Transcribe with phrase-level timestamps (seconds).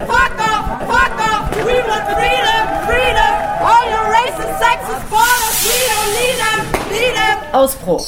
[0.00, 0.66] Fuck off!
[0.88, 1.50] Fuck off!
[1.64, 2.64] We want freedom!
[2.86, 3.32] Freedom!
[3.62, 5.56] All your racist, sexist borders!
[5.68, 6.60] We don't need them!
[6.90, 7.54] Need them!
[7.54, 8.04] Ausbruch.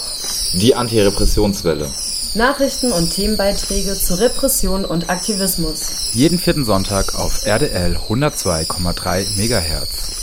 [0.55, 1.89] Die Antirepressionswelle.
[2.35, 6.13] Nachrichten und Themenbeiträge zu Repression und Aktivismus.
[6.13, 10.17] Jeden vierten Sonntag auf RDL 102,3 MHz.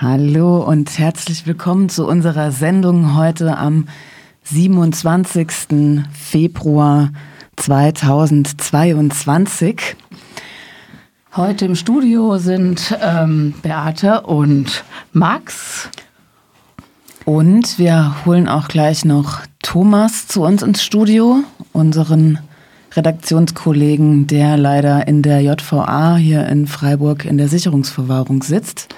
[0.00, 3.88] Hallo und herzlich willkommen zu unserer Sendung heute am
[4.44, 5.48] 27.
[6.12, 7.10] Februar
[7.56, 9.96] 2022.
[11.36, 15.90] Heute im Studio sind ähm, Beate und Max.
[17.24, 22.38] Und wir holen auch gleich noch Thomas zu uns ins Studio, unseren
[22.92, 28.94] Redaktionskollegen, der leider in der JVA hier in Freiburg in der Sicherungsverwahrung sitzt.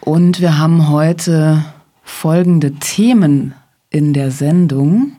[0.00, 1.64] Und wir haben heute
[2.02, 3.54] folgende Themen
[3.88, 5.16] in der Sendung.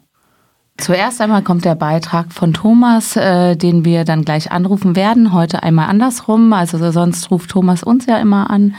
[0.77, 5.31] Zuerst einmal kommt der Beitrag von Thomas, äh, den wir dann gleich anrufen werden.
[5.31, 6.52] Heute einmal andersrum.
[6.52, 8.75] Also sonst ruft Thomas uns ja immer an.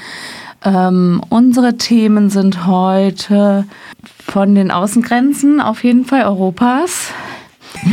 [0.64, 3.64] Ähm, unsere Themen sind heute
[4.26, 7.10] von den Außengrenzen auf jeden Fall Europas.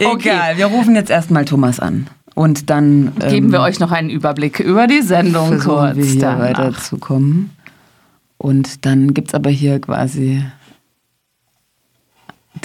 [0.00, 2.08] Egal, wir rufen jetzt erstmal Thomas an.
[2.34, 5.96] Und dann ähm, Geben wir euch noch einen Überblick über die Sendung kurz.
[5.96, 7.50] wir hier weiterzukommen.
[8.36, 10.44] Und dann gibt es aber hier quasi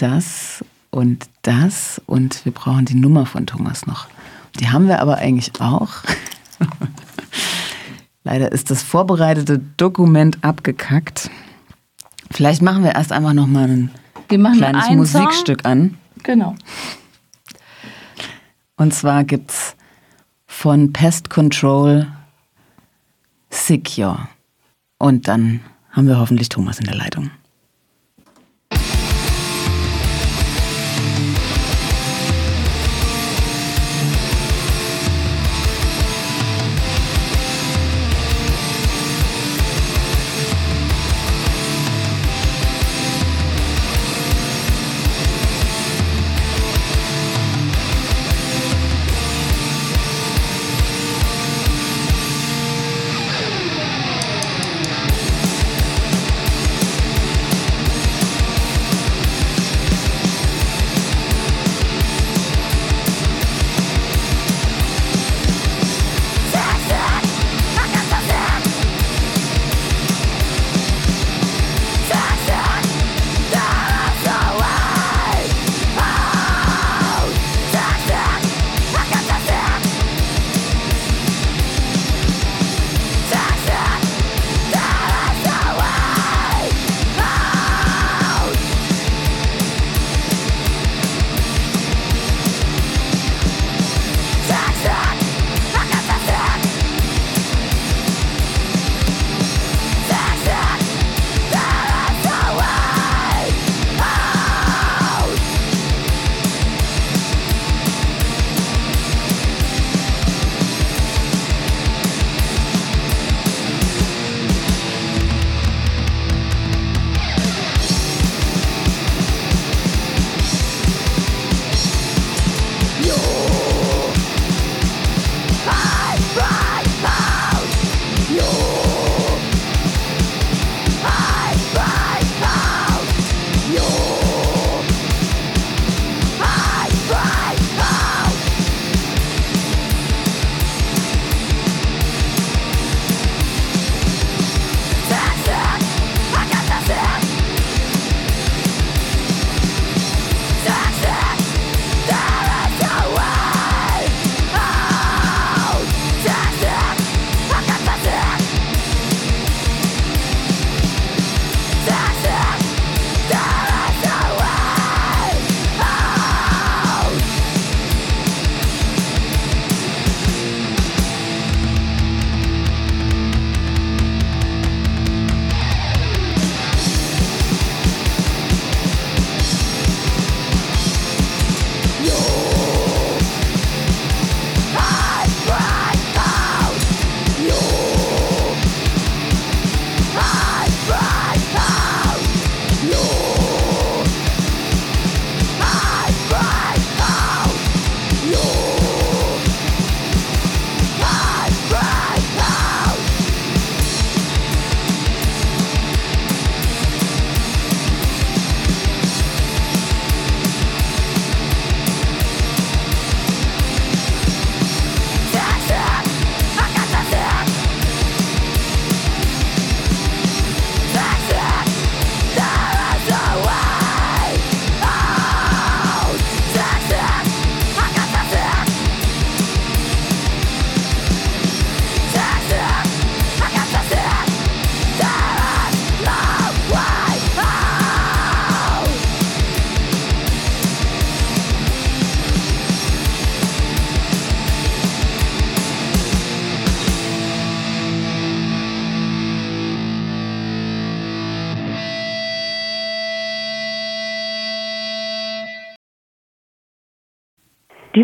[0.02, 4.08] das und das und wir brauchen die Nummer von Thomas noch.
[4.60, 5.90] Die haben wir aber eigentlich auch.
[8.24, 11.30] Leider ist das vorbereitete Dokument abgekackt.
[12.30, 13.92] Vielleicht machen wir erst einfach noch mal ein
[14.28, 15.90] kleines einen Musikstück an.
[15.90, 16.24] Song.
[16.24, 16.56] Genau.
[18.78, 19.76] Und zwar gibt's
[20.46, 22.08] von Pest Control
[23.50, 24.28] Secure.
[24.98, 27.32] Und dann haben wir hoffentlich Thomas in der Leitung.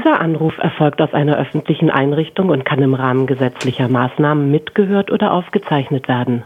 [0.07, 5.33] Dieser Anruf erfolgt aus einer öffentlichen Einrichtung und kann im Rahmen gesetzlicher Maßnahmen mitgehört oder
[5.33, 6.45] aufgezeichnet werden.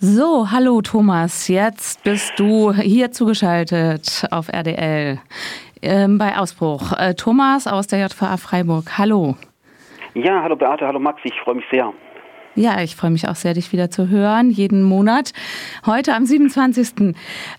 [0.00, 5.20] So, hallo Thomas, jetzt bist du hier zugeschaltet auf RDL
[5.80, 6.92] ähm, bei Ausbruch.
[6.98, 9.36] Äh, Thomas aus der JVA Freiburg, hallo.
[10.14, 11.92] Ja, hallo Beate, hallo Max, ich freue mich sehr.
[12.54, 15.32] Ja, ich freue mich auch sehr, dich wieder zu hören, jeden Monat.
[15.86, 17.14] Heute am 27.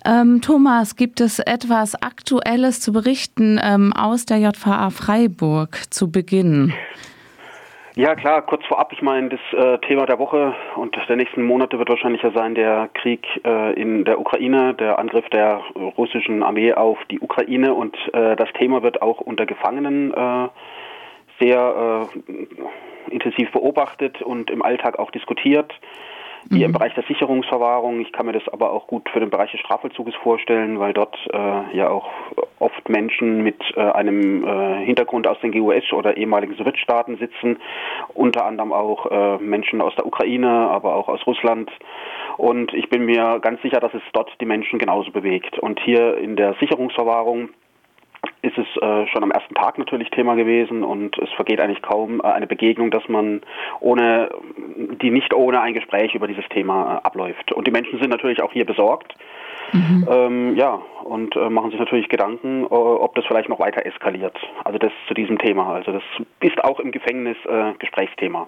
[0.06, 6.74] Ähm, Thomas, gibt es etwas Aktuelles zu berichten ähm, aus der JVA Freiburg zu Beginn?
[7.95, 11.78] Ja, klar, kurz vorab, ich meine, das äh, Thema der Woche und der nächsten Monate
[11.78, 16.74] wird wahrscheinlich ja sein der Krieg äh, in der Ukraine, der Angriff der russischen Armee
[16.74, 20.48] auf die Ukraine und äh, das Thema wird auch unter Gefangenen äh,
[21.39, 25.74] sehr äh, intensiv beobachtet und im Alltag auch diskutiert.
[26.50, 26.63] Wie mhm.
[26.65, 28.01] im Bereich der Sicherungsverwahrung.
[28.01, 31.18] Ich kann mir das aber auch gut für den Bereich des Strafvollzuges vorstellen, weil dort
[31.31, 32.09] äh, ja auch
[32.59, 37.59] oft Menschen mit äh, einem äh, Hintergrund aus den GUS oder ehemaligen Sowjetstaaten sitzen,
[38.13, 41.71] unter anderem auch äh, Menschen aus der Ukraine, aber auch aus Russland.
[42.38, 45.59] Und ich bin mir ganz sicher, dass es dort die Menschen genauso bewegt.
[45.59, 47.50] Und hier in der Sicherungsverwahrung
[48.41, 52.19] ist es äh, schon am ersten Tag natürlich Thema gewesen und es vergeht eigentlich kaum
[52.19, 53.41] äh, eine Begegnung, dass man
[53.79, 54.29] ohne,
[55.01, 57.51] die nicht ohne ein Gespräch über dieses Thema äh, abläuft.
[57.53, 59.15] Und die Menschen sind natürlich auch hier besorgt.
[59.71, 60.07] Mhm.
[60.09, 64.37] Ähm, ja, und äh, machen sich natürlich Gedanken, äh, ob das vielleicht noch weiter eskaliert.
[64.63, 65.73] Also das zu diesem Thema.
[65.73, 66.03] Also das
[66.41, 68.47] ist auch im Gefängnis äh, Gesprächsthema.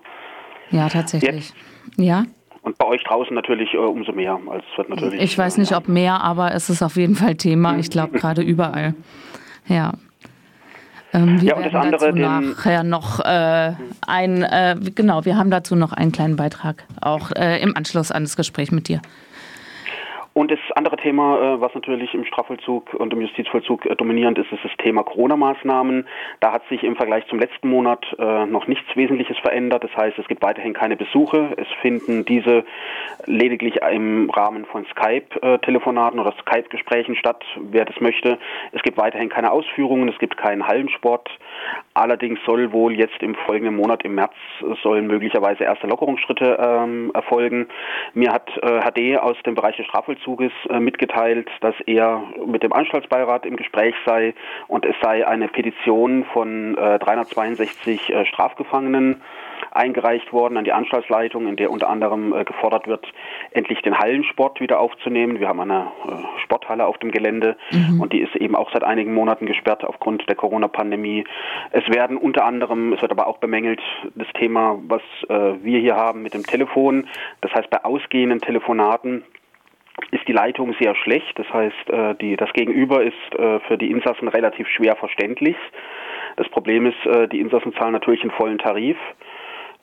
[0.71, 1.33] Ja, tatsächlich.
[1.33, 1.55] Jetzt,
[1.97, 2.25] ja.
[2.61, 4.39] Und bei euch draußen natürlich äh, umso mehr.
[4.47, 7.35] Also es wird natürlich, ich weiß nicht, ob mehr, aber es ist auf jeden Fall
[7.35, 7.77] Thema.
[7.77, 8.95] Ich glaube gerade überall.
[9.67, 9.93] Ja.
[11.13, 13.73] Ähm, wir ja, und das andere, dazu nachher noch äh,
[14.05, 18.23] ein, äh, genau, wir haben dazu noch einen kleinen Beitrag, auch äh, im Anschluss an
[18.23, 19.01] das Gespräch mit dir.
[20.37, 24.51] Und das andere Thema, äh, was natürlich im Strafvollzug und im Justizvollzug äh, dominierend ist,
[24.51, 26.05] ist das Thema Corona-Maßnahmen.
[26.41, 29.85] Da hat sich im Vergleich zum letzten Monat äh, noch nichts Wesentliches verändert.
[29.85, 31.53] Das heißt, es gibt weiterhin keine Besuche.
[31.55, 32.65] Es finden diese
[33.27, 38.37] lediglich im Rahmen von Skype-Telefonaten oder Skype-Gesprächen statt, wer das möchte.
[38.73, 41.29] Es gibt weiterhin keine Ausführungen, es gibt keinen Hallensport.
[41.93, 44.33] Allerdings soll wohl jetzt im folgenden Monat, im März,
[44.83, 47.67] sollen möglicherweise erste Lockerungsschritte ähm, erfolgen.
[48.13, 52.73] Mir hat äh, HD aus dem Bereich des Strafvollzuges äh, mitgeteilt, dass er mit dem
[52.73, 54.33] Anstaltsbeirat im Gespräch sei
[54.67, 59.21] und es sei eine Petition von äh, 362 äh, Strafgefangenen
[59.71, 63.05] eingereicht worden an die Anstaltsleitung, in der unter anderem äh, gefordert wird,
[63.51, 65.39] endlich den Hallensport wieder aufzunehmen.
[65.39, 68.01] Wir haben eine äh, Sporthalle auf dem Gelände mhm.
[68.01, 71.25] und die ist eben auch seit einigen Monaten gesperrt aufgrund der Corona-Pandemie.
[71.71, 73.81] Es werden unter anderem, es wird aber auch bemängelt,
[74.15, 77.07] das Thema, was äh, wir hier haben mit dem Telefon.
[77.41, 79.23] Das heißt, bei ausgehenden Telefonaten
[80.11, 81.37] ist die Leitung sehr schlecht.
[81.37, 85.55] Das heißt, äh, die, das Gegenüber ist äh, für die Insassen relativ schwer verständlich.
[86.35, 88.97] Das Problem ist, äh, die Insassen zahlen natürlich einen vollen Tarif.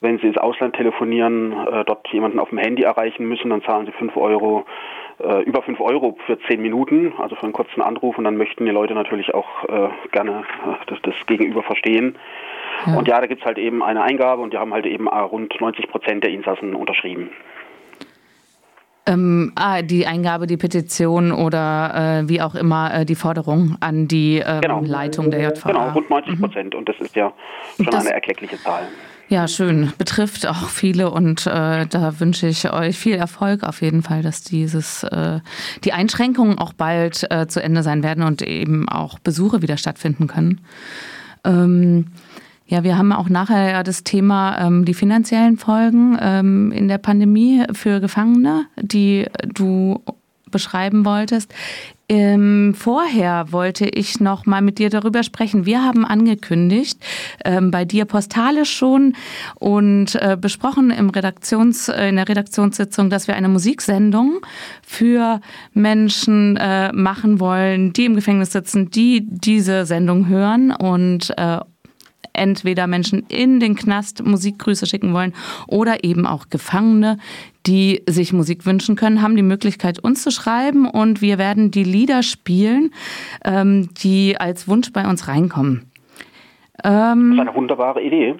[0.00, 3.86] Wenn Sie ins Ausland telefonieren, äh, dort jemanden auf dem Handy erreichen müssen, dann zahlen
[3.86, 4.66] Sie 5 Euro,
[5.22, 8.18] äh, über 5 Euro für 10 Minuten, also für einen kurzen Anruf.
[8.18, 12.16] Und dann möchten die Leute natürlich auch äh, gerne äh, das, das Gegenüber verstehen.
[12.86, 12.98] Ja.
[12.98, 15.18] Und ja, da gibt es halt eben eine Eingabe und die haben halt eben äh,
[15.18, 17.30] rund 90 Prozent der Insassen unterschrieben.
[19.04, 24.06] Ähm, ah, die Eingabe, die Petition oder äh, wie auch immer äh, die Forderung an
[24.06, 24.80] die ähm, genau.
[24.80, 25.68] Leitung der JVA.
[25.68, 26.78] Genau, rund 90 Prozent mhm.
[26.78, 27.32] und das ist ja
[27.76, 28.82] schon das, eine erkleckliche Zahl.
[29.28, 29.92] Ja, schön.
[29.98, 34.42] Betrifft auch viele und äh, da wünsche ich euch viel Erfolg auf jeden Fall, dass
[34.42, 35.40] dieses äh,
[35.84, 40.26] die Einschränkungen auch bald äh, zu Ende sein werden und eben auch Besuche wieder stattfinden
[40.26, 40.60] können.
[41.44, 42.08] Ähm,
[42.72, 46.96] ja, wir haben auch nachher ja das Thema ähm, die finanziellen Folgen ähm, in der
[46.96, 50.00] Pandemie für Gefangene, die du
[50.50, 51.52] beschreiben wolltest.
[52.08, 55.66] Ähm, vorher wollte ich noch mal mit dir darüber sprechen.
[55.66, 56.98] Wir haben angekündigt,
[57.44, 59.16] ähm, bei dir postalisch schon
[59.56, 64.40] und äh, besprochen im Redaktions, äh, in der Redaktionssitzung, dass wir eine Musiksendung
[64.82, 65.42] für
[65.74, 71.58] Menschen äh, machen wollen, die im Gefängnis sitzen, die diese Sendung hören und äh,
[72.32, 75.34] entweder Menschen in den Knast Musikgrüße schicken wollen
[75.66, 77.18] oder eben auch Gefangene,
[77.66, 81.84] die sich Musik wünschen können, haben die Möglichkeit, uns zu schreiben und wir werden die
[81.84, 82.92] Lieder spielen,
[83.44, 85.90] ähm, die als Wunsch bei uns reinkommen.
[86.84, 88.36] Ähm, das ist eine wunderbare Idee.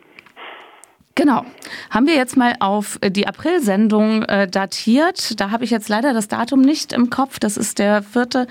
[1.15, 1.45] Genau.
[1.91, 5.39] Haben wir jetzt mal auf die April-Sendung äh, datiert.
[5.41, 7.39] Da habe ich jetzt leider das Datum nicht im Kopf.
[7.39, 8.47] Das ist der vierte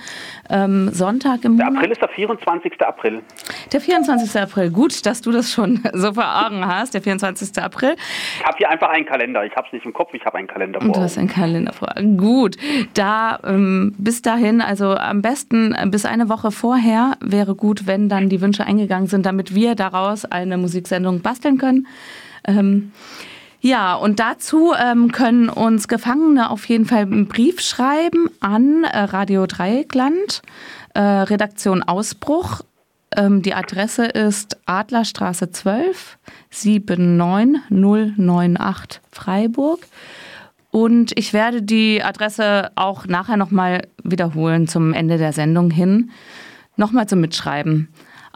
[0.49, 1.79] ähm, Sonntag im Der Monat.
[1.79, 2.81] April ist der 24.
[2.81, 3.21] April.
[3.71, 4.39] Der 24.
[4.39, 4.69] April.
[4.69, 6.93] Gut, dass du das schon so vor Augen hast.
[6.93, 7.57] Der 24.
[7.63, 7.95] April.
[8.39, 9.43] Ich habe hier einfach einen Kalender.
[9.43, 10.87] Ich habe es nicht im Kopf, ich habe einen Kalender vor.
[10.87, 11.93] Und du hast einen Kalender vor.
[12.17, 12.57] Gut.
[12.93, 18.07] Da ähm, bis dahin, also am besten äh, bis eine Woche vorher wäre gut, wenn
[18.07, 21.87] dann die Wünsche eingegangen sind, damit wir daraus eine Musiksendung basteln können.
[22.45, 22.91] Ähm,
[23.61, 28.97] ja, und dazu ähm, können uns Gefangene auf jeden Fall einen Brief schreiben an äh,
[28.97, 30.41] Radio Dreieckland,
[30.95, 32.61] äh, Redaktion Ausbruch.
[33.15, 36.17] Ähm, die Adresse ist Adlerstraße 12
[36.49, 39.81] 79098 Freiburg.
[40.71, 46.09] Und ich werde die Adresse auch nachher nochmal wiederholen zum Ende der Sendung hin.
[46.77, 47.89] Nochmal zum Mitschreiben.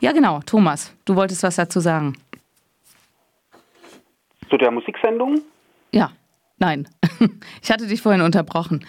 [0.00, 0.40] Ja, genau.
[0.44, 2.12] Thomas, du wolltest was dazu sagen.
[4.50, 5.40] Zu der Musiksendung?
[5.92, 6.10] Ja,
[6.58, 6.86] nein.
[7.62, 8.84] Ich hatte dich vorhin unterbrochen.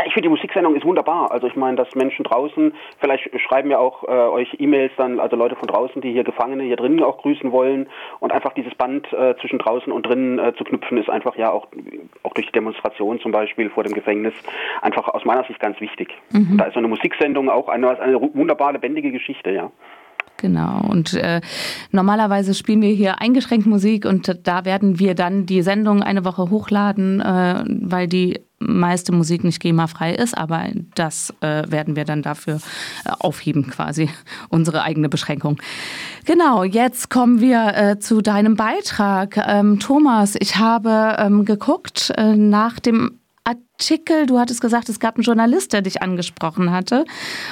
[0.00, 1.30] Ja, ich finde die Musiksendung ist wunderbar.
[1.30, 5.36] Also ich meine, dass Menschen draußen, vielleicht schreiben ja auch äh, euch E-Mails dann, also
[5.36, 7.86] Leute von draußen, die hier Gefangene hier drinnen auch grüßen wollen
[8.18, 11.50] und einfach dieses Band äh, zwischen draußen und drinnen äh, zu knüpfen, ist einfach ja
[11.50, 11.68] auch,
[12.22, 14.32] auch durch die Demonstration zum Beispiel vor dem Gefängnis
[14.80, 16.08] einfach aus meiner Sicht ganz wichtig.
[16.32, 16.56] Mhm.
[16.56, 19.70] Da ist so eine Musiksendung auch eine, eine wunderbar lebendige Geschichte, ja.
[20.38, 20.80] Genau.
[20.88, 21.42] Und äh,
[21.90, 26.48] normalerweise spielen wir hier eingeschränkt Musik und da werden wir dann die Sendung eine Woche
[26.48, 32.22] hochladen, äh, weil die meiste Musik nicht GEMA-frei ist, aber das äh, werden wir dann
[32.22, 32.60] dafür
[33.04, 34.10] äh, aufheben, quasi
[34.48, 35.58] unsere eigene Beschränkung.
[36.26, 39.36] Genau, jetzt kommen wir äh, zu deinem Beitrag.
[39.36, 45.16] Ähm, Thomas, ich habe ähm, geguckt äh, nach dem Artikel, du hattest gesagt, es gab
[45.16, 47.04] einen Journalist, der dich angesprochen hatte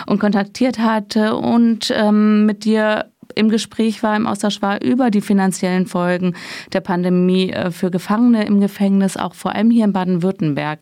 [0.06, 5.20] und kontaktiert hatte und ähm, mit dir im Gespräch war, im Austausch war über die
[5.20, 6.34] finanziellen Folgen
[6.72, 10.80] der Pandemie äh, für Gefangene im Gefängnis, auch vor allem hier in Baden-Württemberg.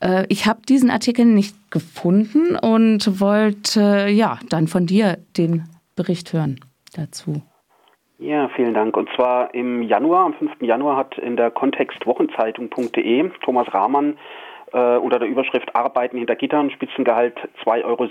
[0.00, 5.64] Äh, ich habe diesen Artikel nicht gefunden und wollte ja dann von dir den
[5.96, 6.60] Bericht hören
[6.96, 7.42] dazu.
[8.18, 8.96] Ja, vielen Dank.
[8.98, 10.60] Und zwar im Januar, am 5.
[10.60, 14.18] Januar hat in der Kontextwochenzeitung.de Thomas Rahmann
[14.72, 18.06] äh, unter der Überschrift Arbeiten hinter Gittern, Spitzengehalt 2,47 Euro,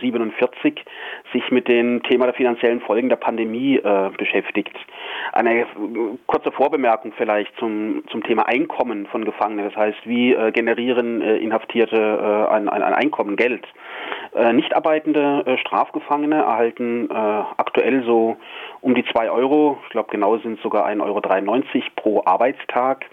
[1.33, 4.75] sich mit dem Thema der finanziellen Folgen der Pandemie äh, beschäftigt.
[5.33, 5.65] Eine äh,
[6.27, 9.65] kurze Vorbemerkung vielleicht zum, zum Thema Einkommen von Gefangenen.
[9.65, 13.65] Das heißt, wie äh, generieren äh, Inhaftierte äh, ein, ein, ein Einkommen, Geld?
[14.53, 18.37] nicht arbeitende Strafgefangene erhalten aktuell so
[18.81, 23.05] um die 2 Euro, ich glaube genau sind sogar 1,93 Euro pro Arbeitstag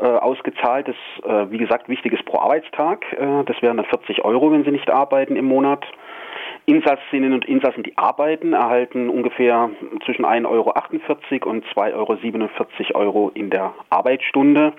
[0.00, 0.88] äh, ausgezahlt.
[0.88, 3.04] Das, äh, wie gesagt, wichtig ist pro Arbeitstag.
[3.12, 5.84] Äh, das wären dann 40 Euro, wenn sie nicht arbeiten im Monat.
[6.66, 9.70] Insassinnen und Insassen, die arbeiten, erhalten ungefähr
[10.04, 14.72] zwischen 1,48 Euro und 2,47 Euro Euro in der Arbeitsstunde.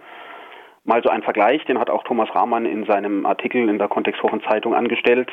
[0.83, 4.73] Mal so ein Vergleich, den hat auch Thomas Rahmann in seinem Artikel in der Kontextwochenzeitung
[4.73, 5.29] angestellt.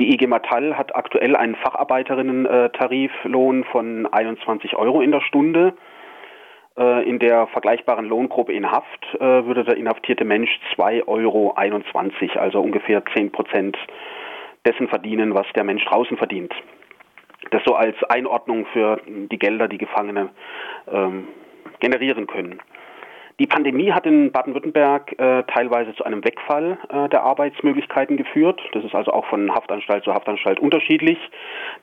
[0.00, 5.74] Die IG Metall hat aktuell einen Facharbeiterinnen-Tariflohn von 21 Euro in der Stunde.
[6.78, 11.54] Äh, in der vergleichbaren Lohngruppe in Haft äh, würde der inhaftierte Mensch 2,21 Euro,
[12.38, 13.76] also ungefähr 10 Prozent
[14.64, 16.54] dessen verdienen, was der Mensch draußen verdient.
[17.50, 20.28] Das so als Einordnung für die Gelder, die Gefangene
[20.92, 21.26] ähm,
[21.80, 22.60] generieren können.
[23.40, 28.60] Die Pandemie hat in Baden-Württemberg äh, teilweise zu einem Wegfall äh, der Arbeitsmöglichkeiten geführt.
[28.72, 31.18] Das ist also auch von Haftanstalt zu Haftanstalt unterschiedlich.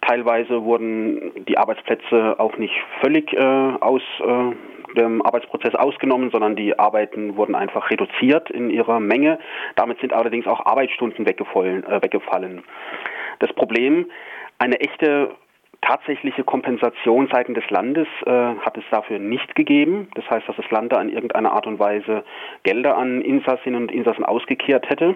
[0.02, 4.56] Teilweise wurden die Arbeitsplätze auch nicht völlig äh, aus äh,
[4.96, 9.40] dem Arbeitsprozess ausgenommen, sondern die Arbeiten wurden einfach reduziert in ihrer Menge.
[9.76, 11.84] Damit sind allerdings auch Arbeitsstunden weggefallen.
[11.84, 12.64] Äh, weggefallen.
[13.40, 14.08] Das Problem,
[14.58, 15.36] eine echte
[15.82, 20.08] tatsächliche Kompensation seitens des Landes äh, hat es dafür nicht gegeben.
[20.16, 22.24] Das heißt, dass das Land da in irgendeiner Art und Weise
[22.64, 25.16] Gelder an Insassinnen und Insassen ausgekehrt hätte.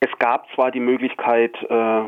[0.00, 2.02] Es gab zwar die Möglichkeit, äh,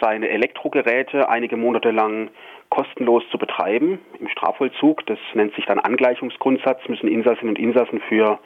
[0.00, 2.30] seine Elektrogeräte einige Monate lang
[2.70, 5.04] kostenlos zu betreiben im Strafvollzug.
[5.06, 8.38] Das nennt sich dann Angleichungsgrundsatz, müssen Insassinnen und Insassen für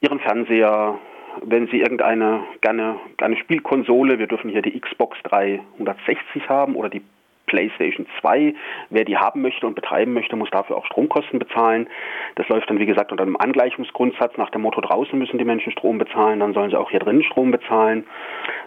[0.00, 0.98] ihren Fernseher,
[1.42, 7.02] wenn Sie irgendeine gerne, gerne Spielkonsole, wir dürfen hier die Xbox 360 haben oder die
[7.52, 8.54] PlayStation 2.
[8.88, 11.86] Wer die haben möchte und betreiben möchte, muss dafür auch Stromkosten bezahlen.
[12.36, 15.70] Das läuft dann, wie gesagt, unter einem Angleichungsgrundsatz nach dem Motto, draußen müssen die Menschen
[15.70, 18.04] Strom bezahlen, dann sollen sie auch hier drinnen Strom bezahlen.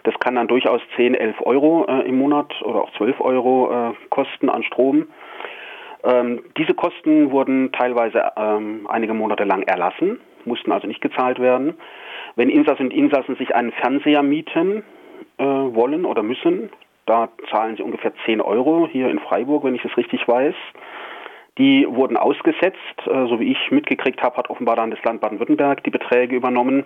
[0.04, 3.94] Das kann dann durchaus 10, 11 Euro äh, im Monat oder auch 12 Euro äh,
[4.08, 5.08] kosten an Strom.
[6.04, 11.74] Ähm, diese Kosten wurden teilweise ähm, einige Monate lang erlassen, mussten also nicht gezahlt werden.
[12.36, 14.84] Wenn Insassen und Insassen sich einen Fernseher mieten
[15.38, 16.70] äh, wollen oder müssen,
[17.06, 20.54] da zahlen sie ungefähr 10 Euro hier in Freiburg, wenn ich das richtig weiß.
[21.58, 25.82] Die wurden ausgesetzt, äh, so wie ich mitgekriegt habe, hat offenbar dann das Land Baden-Württemberg
[25.84, 26.84] die Beträge übernommen.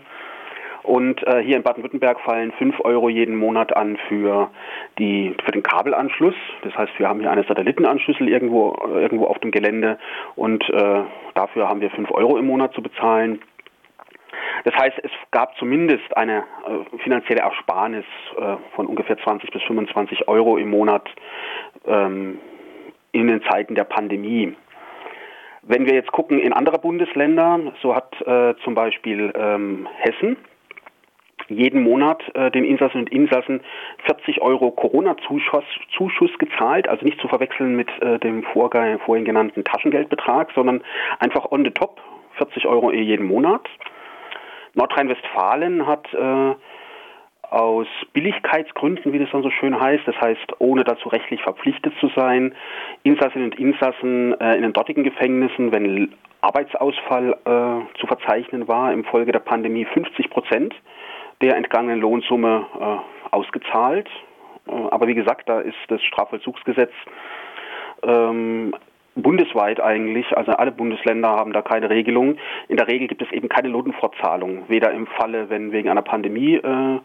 [0.83, 4.51] Und äh, hier in Baden-Württemberg fallen 5 Euro jeden Monat an für,
[4.99, 6.35] die, für den Kabelanschluss.
[6.63, 9.99] Das heißt, wir haben hier eine Satellitenanschlüssel irgendwo, irgendwo auf dem Gelände
[10.37, 11.03] und äh,
[11.35, 13.41] dafür haben wir 5 Euro im Monat zu bezahlen.
[14.65, 18.05] Das heißt, es gab zumindest eine äh, finanzielle Ersparnis
[18.37, 21.09] äh, von ungefähr 20 bis 25 Euro im Monat
[21.87, 22.39] ähm,
[23.13, 24.55] in den Zeiten der Pandemie.
[25.63, 30.37] Wenn wir jetzt gucken in andere Bundesländer, so hat äh, zum Beispiel ähm, Hessen
[31.51, 33.61] jeden Monat äh, den Insassen und Insassen
[34.07, 35.65] 40 Euro Corona-Zuschuss
[35.97, 40.83] Zuschuss gezahlt, also nicht zu verwechseln mit äh, dem vorhin genannten Taschengeldbetrag, sondern
[41.19, 42.01] einfach on the top
[42.37, 43.69] 40 Euro jeden Monat.
[44.75, 46.55] Nordrhein-Westfalen hat äh,
[47.51, 52.09] aus Billigkeitsgründen, wie das dann so schön heißt, das heißt, ohne dazu rechtlich verpflichtet zu
[52.15, 52.55] sein,
[53.03, 59.05] Insassinnen und Insassen äh, in den dortigen Gefängnissen, wenn Arbeitsausfall äh, zu verzeichnen war, im
[59.05, 60.75] Folge der Pandemie 50 Prozent
[61.43, 64.09] der entgangenen Lohnsumme äh, ausgezahlt.
[64.69, 66.93] Äh, aber wie gesagt, da ist das Strafvollzugsgesetz
[68.03, 68.75] ähm,
[69.23, 72.37] bundesweit eigentlich, also alle Bundesländer haben da keine Regelung.
[72.69, 76.57] In der Regel gibt es eben keine Lohnfortzahlung, weder im Falle, wenn wegen einer Pandemie
[76.57, 77.01] äh,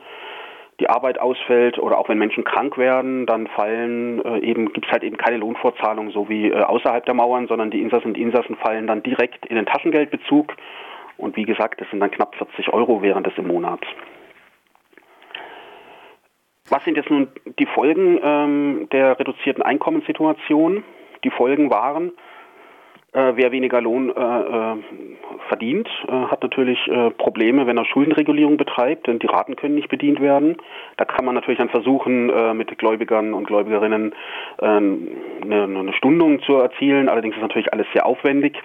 [0.80, 4.92] die Arbeit ausfällt oder auch wenn Menschen krank werden, dann fallen äh, eben gibt es
[4.92, 8.58] halt eben keine Lohnfortzahlung so wie äh, außerhalb der Mauern, sondern die Insassen und Insassen
[8.58, 10.54] fallen dann direkt in den Taschengeldbezug
[11.18, 13.80] und wie gesagt, das sind dann knapp 40 Euro während des im Monat.
[16.70, 17.28] Was sind jetzt nun
[17.60, 20.84] die Folgen ähm, der reduzierten Einkommenssituation?
[21.26, 22.12] Die Folgen waren,
[23.16, 24.76] äh, wer weniger Lohn äh, äh,
[25.48, 29.90] verdient, äh, hat natürlich äh, Probleme, wenn er Schuldenregulierung betreibt, denn die Raten können nicht
[29.90, 30.58] bedient werden.
[30.98, 34.14] Da kann man natürlich dann versuchen, äh, mit Gläubigern und Gläubigerinnen
[34.60, 34.98] eine,
[35.64, 37.10] eine Stundung zu erzielen.
[37.10, 38.62] Allerdings ist natürlich alles sehr aufwendig.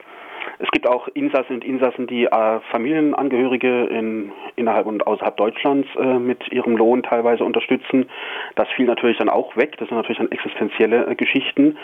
[0.59, 2.29] Es gibt auch Insassen und Insassen, die
[2.71, 8.09] Familienangehörige in, innerhalb und außerhalb Deutschlands mit ihrem Lohn teilweise unterstützen.
[8.57, 9.77] Das fiel natürlich dann auch weg.
[9.79, 11.77] Das sind natürlich dann existenzielle Geschichten.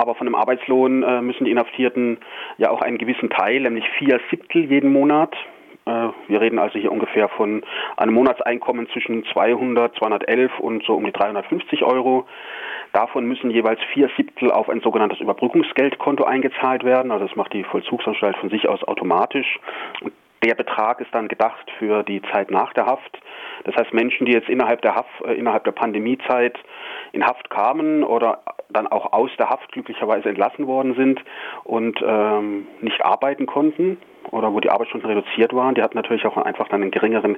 [0.00, 2.18] Aber von dem Arbeitslohn äh, müssen die Inhaftierten
[2.56, 5.36] ja auch einen gewissen Teil, nämlich vier Siebtel jeden Monat,
[5.84, 7.62] äh, wir reden also hier ungefähr von
[7.98, 12.26] einem Monatseinkommen zwischen 200, 211 und so um die 350 Euro.
[12.94, 17.12] Davon müssen jeweils vier Siebtel auf ein sogenanntes Überbrückungsgeldkonto eingezahlt werden.
[17.12, 19.60] Also das macht die Vollzugsanstalt von sich aus automatisch.
[20.00, 23.20] Und der Betrag ist dann gedacht für die Zeit nach der Haft.
[23.64, 26.58] Das heißt, Menschen, die jetzt innerhalb der Haft, äh, innerhalb der Pandemiezeit
[27.12, 31.22] in Haft kamen oder dann auch aus der Haft glücklicherweise entlassen worden sind
[31.64, 33.98] und ähm, nicht arbeiten konnten
[34.30, 37.36] oder wo die Arbeitsstunden reduziert waren, die hatten natürlich auch einfach dann einen geringeren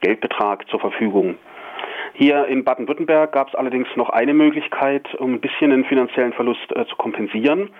[0.00, 1.36] Geldbetrag zur Verfügung.
[2.14, 6.70] Hier in Baden-Württemberg gab es allerdings noch eine Möglichkeit, um ein bisschen den finanziellen Verlust
[6.74, 7.70] äh, zu kompensieren.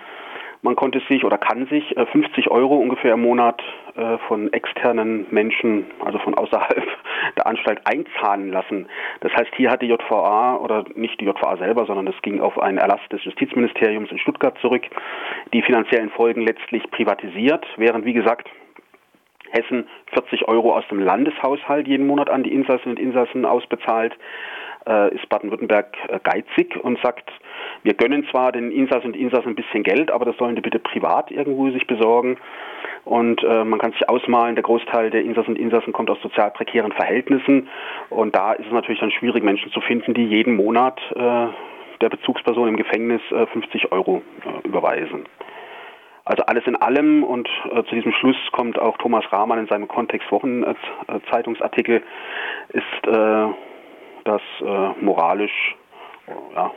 [0.65, 3.61] Man konnte sich oder kann sich 50 äh, Euro ungefähr im Monat
[3.95, 6.83] äh, von externen Menschen, also von außerhalb
[7.37, 8.87] der Anstalt, einzahlen lassen.
[9.19, 12.59] Das heißt, hier hat die JVA oder nicht die JVA selber, sondern es ging auf
[12.59, 14.81] einen Erlass des Justizministeriums in Stuttgart zurück,
[15.53, 18.49] die finanziellen Folgen letztlich privatisiert, während, wie gesagt,
[19.51, 24.17] Hessen 40 Euro aus dem Landeshaushalt jeden Monat an die Insassen und Insassen ausbezahlt
[24.87, 27.31] äh, ist Baden-Württemberg geizig und sagt,
[27.85, 30.79] wir gönnen zwar den Insassen und Insassen ein bisschen Geld, aber das sollen die bitte
[30.79, 32.37] privat irgendwo sich besorgen.
[33.03, 36.49] Und äh, man kann sich ausmalen, der Großteil der Insassen und Insassen kommt aus sozial
[36.49, 37.69] prekären Verhältnissen.
[38.09, 41.47] Und da ist es natürlich dann schwierig, Menschen zu finden, die jeden Monat äh,
[42.01, 45.25] der Bezugsperson im Gefängnis äh, 50 Euro äh, überweisen.
[46.25, 49.87] Also alles in allem und äh, zu diesem Schluss kommt auch Thomas Rahmann in seinem
[49.87, 52.01] Kontext Wochenzeitungsartikel
[52.69, 53.47] ist äh,
[54.23, 55.75] das äh, moralisch
[56.55, 56.71] ja,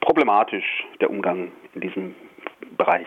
[0.00, 2.14] problematisch, der Umgang in diesem
[2.76, 3.06] Bereich.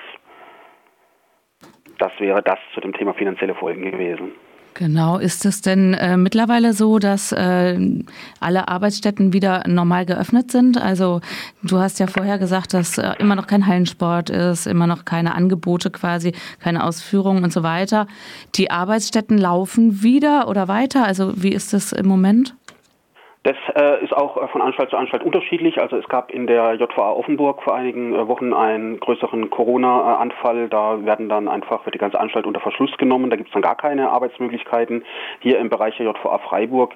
[1.98, 4.32] Das wäre das zu dem Thema finanzielle Folgen gewesen.
[4.76, 7.78] Genau, ist es denn äh, mittlerweile so, dass äh,
[8.39, 10.78] alle Arbeitsstätten wieder normal geöffnet sind?
[10.82, 11.22] Also
[11.63, 15.36] du hast ja vorher gesagt, dass äh, immer noch kein Hallensport ist, immer noch keine
[15.36, 18.08] Angebote quasi, keine Ausführungen und so weiter.
[18.56, 21.04] Die Arbeitsstätten laufen wieder oder weiter?
[21.04, 22.56] Also wie ist es im Moment?
[23.43, 25.80] Das äh, ist auch äh, von Anstalt zu Anstalt unterschiedlich.
[25.80, 30.67] Also es gab in der JVA Offenburg vor einigen äh, Wochen einen größeren Corona-Anfall.
[30.67, 33.30] Da werden dann einfach wird die ganze Anstalt unter Verschluss genommen.
[33.30, 35.06] Da gibt es dann gar keine Arbeitsmöglichkeiten.
[35.39, 36.95] Hier im Bereich der JVA Freiburg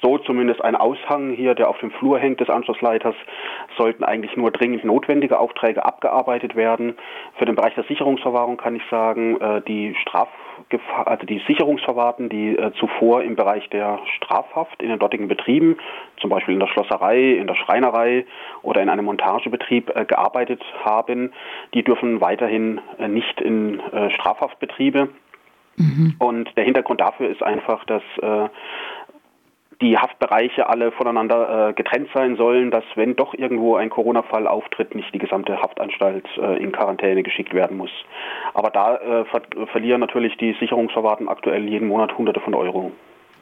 [0.00, 3.14] so zumindest ein Aushang hier, der auf dem Flur hängt des Anschlussleiters,
[3.76, 6.96] sollten eigentlich nur dringend notwendige Aufträge abgearbeitet werden.
[7.38, 9.94] Für den Bereich der Sicherungsverwahrung kann ich sagen, äh, die
[10.74, 15.76] Strafgefahr, also die Sicherungsverwahrten, die äh, zuvor im Bereich der Strafhaft in den dortigen Betrieben,
[16.20, 18.26] zum Beispiel in der Schlosserei, in der Schreinerei
[18.62, 21.32] oder in einem Montagebetrieb äh, gearbeitet haben,
[21.74, 25.08] die dürfen weiterhin nicht in Strafhaftbetriebe.
[25.76, 26.14] Mhm.
[26.18, 28.48] Und der Hintergrund dafür ist einfach, dass äh,
[29.80, 34.94] die Haftbereiche alle voneinander äh, getrennt sein sollen, dass wenn doch irgendwo ein Corona-Fall auftritt,
[34.94, 37.90] nicht die gesamte Haftanstalt äh, in Quarantäne geschickt werden muss.
[38.54, 42.92] Aber da äh, ver verlieren natürlich die Sicherungsverwahrten aktuell jeden Monat Hunderte von Euro.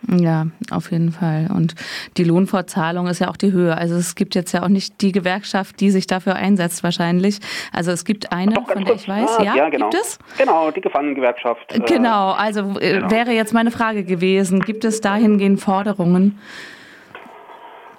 [0.09, 1.49] Ja, auf jeden Fall.
[1.55, 1.75] Und
[2.17, 3.77] die Lohnfortzahlung ist ja auch die Höhe.
[3.77, 7.39] Also es gibt jetzt ja auch nicht die Gewerkschaft, die sich dafür einsetzt wahrscheinlich.
[7.73, 9.39] Also es gibt eine, Doch, von der ich weiß.
[9.39, 9.91] Ja, ja, genau.
[9.91, 10.19] gibt es?
[10.39, 11.73] Genau, die Gefangenengewerkschaft.
[11.73, 13.11] Äh, genau, also äh, genau.
[13.11, 14.61] wäre jetzt meine Frage gewesen.
[14.61, 16.39] Gibt es dahingehend Forderungen?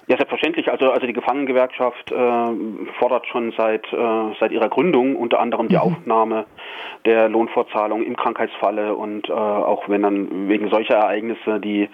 [0.06, 0.70] Ja, selbstverständlich.
[0.70, 5.76] Also, also die Gefangenengewerkschaft äh, fordert schon seit, äh, seit ihrer Gründung unter anderem die
[5.76, 5.80] mhm.
[5.80, 6.46] Aufnahme
[7.06, 11.88] der Lohnfortzahlung im Krankheitsfalle und äh, auch wenn dann wegen solcher Ereignisse die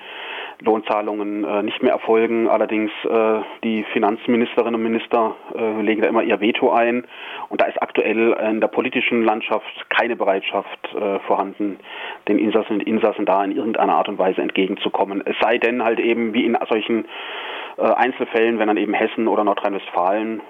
[0.61, 2.49] Lohnzahlungen äh, nicht mehr erfolgen.
[2.49, 7.07] Allerdings äh, die Finanzministerinnen und Minister äh, legen da immer ihr Veto ein
[7.49, 11.79] und da ist aktuell in der politischen Landschaft keine Bereitschaft äh, vorhanden,
[12.29, 15.23] den Insassen und Insassen da in irgendeiner Art und Weise entgegenzukommen.
[15.25, 17.07] Es sei denn halt eben wie in solchen
[17.79, 20.41] äh, Einzelfällen, wenn dann eben Hessen oder Nordrhein-Westfalen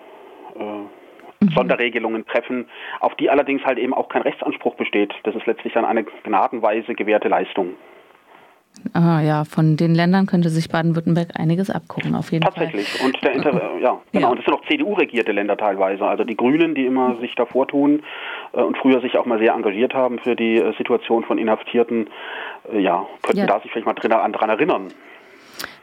[0.58, 1.50] äh, mhm.
[1.54, 2.68] Sonderregelungen treffen,
[3.00, 5.14] auf die allerdings halt eben auch kein Rechtsanspruch besteht.
[5.22, 7.74] Das ist letztlich dann eine gnadenweise gewährte Leistung.
[8.92, 12.88] Ah, ja, von den Ländern könnte sich Baden-Württemberg einiges abgucken, auf jeden Tatsächlich.
[12.88, 13.10] Fall.
[13.12, 13.32] Tatsächlich.
[13.32, 14.26] Und der Inter ja, genau.
[14.26, 14.28] Ja.
[14.28, 16.04] Und das sind auch CDU-regierte Länder teilweise.
[16.04, 18.02] Also die Grünen, die immer sich davor tun
[18.52, 22.08] äh, und früher sich auch mal sehr engagiert haben für die äh, Situation von Inhaftierten,
[22.72, 23.46] äh, ja, könnten ja.
[23.46, 24.88] da sich vielleicht mal dran, dran erinnern.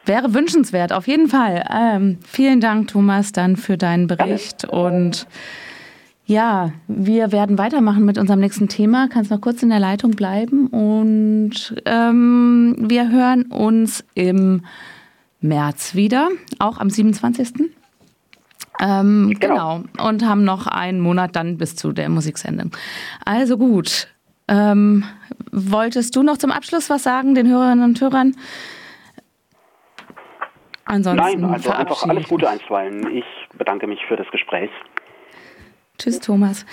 [0.06, 1.66] Wäre wünschenswert, auf jeden Fall.
[1.70, 4.70] Ähm, vielen Dank, Thomas, dann für deinen Bericht ja.
[4.70, 5.28] und
[6.28, 9.08] ja, wir werden weitermachen mit unserem nächsten Thema.
[9.08, 14.66] Kannst noch kurz in der Leitung bleiben und ähm, wir hören uns im
[15.40, 16.28] März wieder,
[16.60, 17.72] auch am 27.
[18.80, 19.80] Ähm, genau.
[19.80, 20.06] genau.
[20.06, 22.72] Und haben noch einen Monat dann bis zu der Musiksendung.
[23.24, 24.10] Also gut.
[24.50, 25.06] Ähm,
[25.52, 28.36] wolltest du noch zum Abschluss was sagen, den Hörerinnen und Hörern?
[30.84, 33.16] Ansonsten Nein, also einfach alles Gute einstweilen.
[33.16, 33.26] Ich
[33.58, 34.70] bedanke mich für das Gespräch.
[35.98, 36.64] Tschüss, Thomas.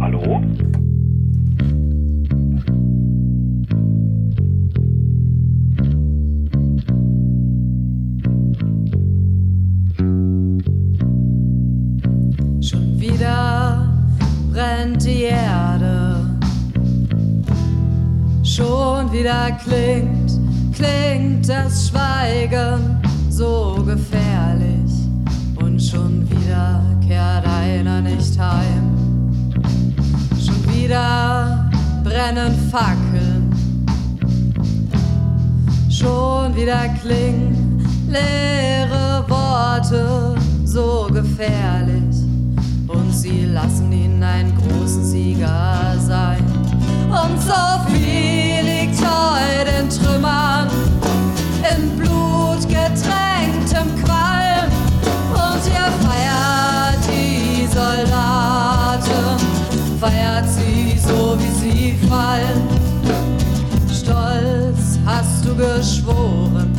[0.00, 0.42] Hallo?
[12.60, 13.94] Schon wieder
[14.52, 16.36] brennt die Erde.
[18.42, 20.32] Schon wieder klingt,
[20.74, 23.05] klingt das Schweigen
[23.36, 24.92] so gefährlich
[25.56, 29.42] und schon wieder kehrt einer nicht heim.
[30.42, 31.68] Schon wieder
[32.02, 33.52] brennen Fackeln,
[35.90, 42.16] schon wieder klingen leere Worte so gefährlich
[42.88, 46.42] und sie lassen ihn einen großen Sieger sein.
[47.10, 50.68] Und so viel liegt heute in Trümmern,
[51.70, 53.26] in Blut getrennt.
[60.00, 62.68] feiert sie so, wie sie fallen.
[63.90, 66.72] Stolz hast du geschworen,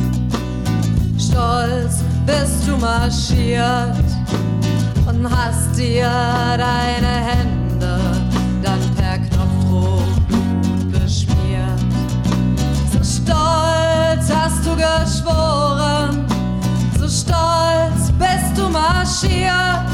[1.18, 4.04] stolz bist du marschiert
[5.06, 6.10] und hast dir
[6.56, 8.07] deine Hände
[14.48, 16.24] hast du geschworen,
[16.98, 19.84] so stolz bist du marschiert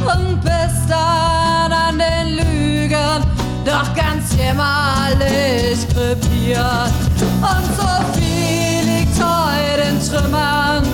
[0.00, 3.22] und bist dann an den Lügen
[3.64, 6.94] doch ganz jämmerlich krepiert.
[7.20, 10.84] Und so viel liegt heute in Trümmern,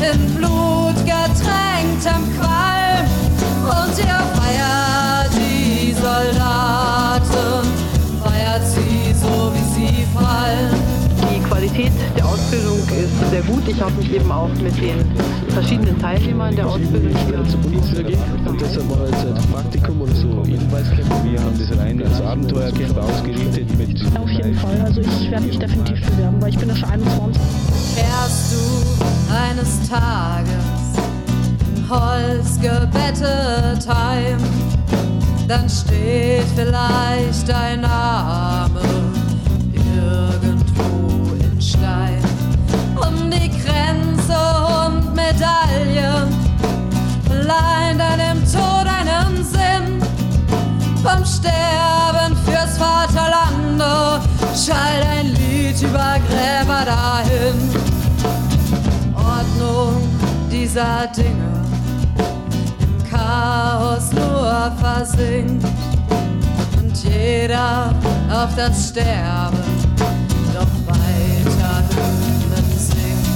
[0.00, 0.59] in Blut
[12.50, 13.62] Ausbildung ist sehr gut.
[13.68, 15.04] Ich habe mich eben auch mit den
[15.50, 20.00] verschiedenen Teilnehmern der Ausbildung hier zur Bundeswehr gehen und deshalb mache ich jetzt ein Praktikum
[20.00, 21.30] oder so Edelweißcamp.
[21.30, 24.18] Wir haben das rein als Abenteuercamp ausgerichtet mit.
[24.18, 27.40] Auf jeden Fall, also ich werde mich definitiv bewerben, weil ich bin ja schon 21.
[27.94, 30.50] Fährst du eines Tages
[31.76, 34.38] in Holz gebettet heim,
[35.46, 37.09] dann steht vielleicht
[54.70, 57.58] Schall ein Lied über Gräber dahin.
[59.16, 60.08] Ordnung
[60.48, 61.64] dieser Dinge
[62.80, 65.66] im Chaos nur versinkt
[66.78, 67.92] und jeder
[68.30, 69.58] auf das Sterben
[70.54, 73.26] doch weiter Hymnen singt.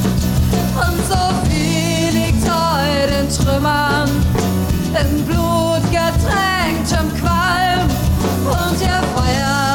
[0.76, 4.08] Und so viel liegt heute in Trümmern,
[5.00, 7.90] in blutgetränktem Qualm
[8.44, 9.73] und ihr feiert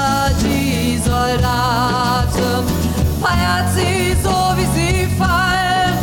[3.21, 5.97] feiert sie so wie sie fallen.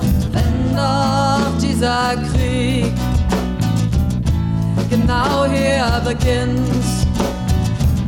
[0.00, 2.92] Und wenn doch dieser Krieg
[4.88, 6.84] genau hier beginnt,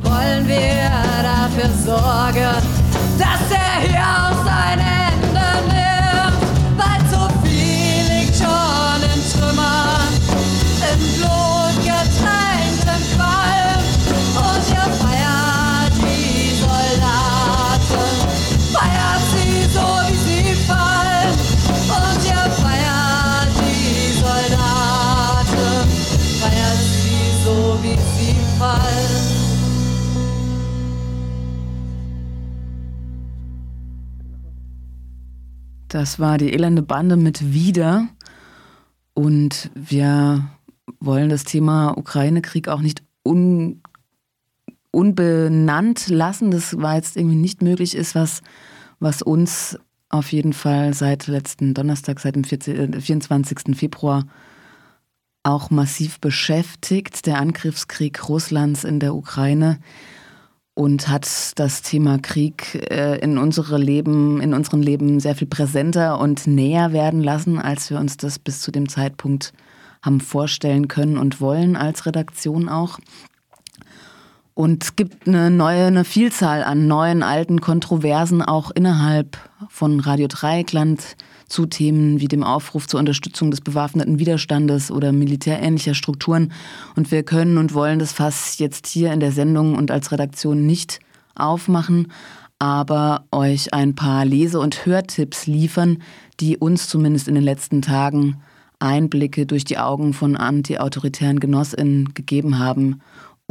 [0.03, 0.91] wollen wir
[1.23, 2.63] dafür sorgen,
[3.19, 4.42] dass er hier auch
[35.93, 38.09] Das war die elende Bande mit Wieder.
[39.13, 40.49] Und wir
[41.01, 43.83] wollen das Thema Ukraine-Krieg auch nicht un,
[44.91, 46.51] unbenannt lassen.
[46.51, 48.41] Das war jetzt irgendwie nicht möglich ist, was,
[49.01, 49.79] was uns
[50.09, 53.77] auf jeden Fall seit letzten Donnerstag, seit dem 14, 24.
[53.77, 54.25] Februar
[55.43, 57.27] auch massiv beschäftigt.
[57.27, 59.79] Der Angriffskrieg Russlands in der Ukraine
[60.75, 66.19] und hat das Thema Krieg äh, in unsere Leben, in unserem Leben sehr viel präsenter
[66.19, 69.53] und näher werden lassen, als wir uns das bis zu dem Zeitpunkt
[70.03, 72.99] haben vorstellen können und wollen als Redaktion auch.
[74.55, 79.39] Und es gibt eine neue, eine Vielzahl an neuen, alten Kontroversen auch innerhalb
[79.69, 81.17] von Radio Dreieckland
[81.49, 86.53] zu Themen wie dem Aufruf zur Unterstützung des bewaffneten Widerstandes oder militärähnlicher Strukturen.
[86.97, 90.67] Und wir können und wollen das Fass jetzt hier in der Sendung und als Redaktion
[90.67, 91.01] nicht
[91.35, 92.13] aufmachen,
[92.59, 95.99] aber euch ein paar Lese- und Hörtipps liefern,
[96.41, 98.37] die uns zumindest in den letzten Tagen
[98.79, 103.01] Einblicke durch die Augen von antiautoritären Genossinnen gegeben haben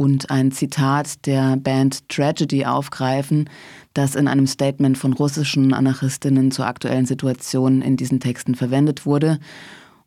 [0.02, 3.48] und ein Zitat der Band Tragedy aufgreifen,
[3.94, 9.38] das in einem Statement von russischen Anarchistinnen zur aktuellen Situation in diesen Texten verwendet wurde.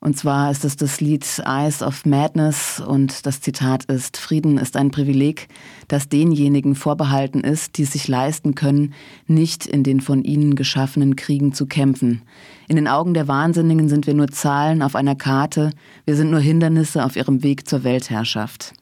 [0.02, 4.76] Und zwar ist es das Lied Eyes of Madness und das Zitat ist, Frieden ist
[4.76, 5.48] ein Privileg,
[5.88, 8.94] das denjenigen vorbehalten ist, die sich leisten können,
[9.28, 12.22] nicht in den von ihnen geschaffenen Kriegen zu kämpfen.
[12.68, 15.72] In den Augen der Wahnsinnigen sind wir nur Zahlen auf einer Karte,
[16.04, 18.74] wir sind nur Hindernisse auf ihrem Weg zur Weltherrschaft.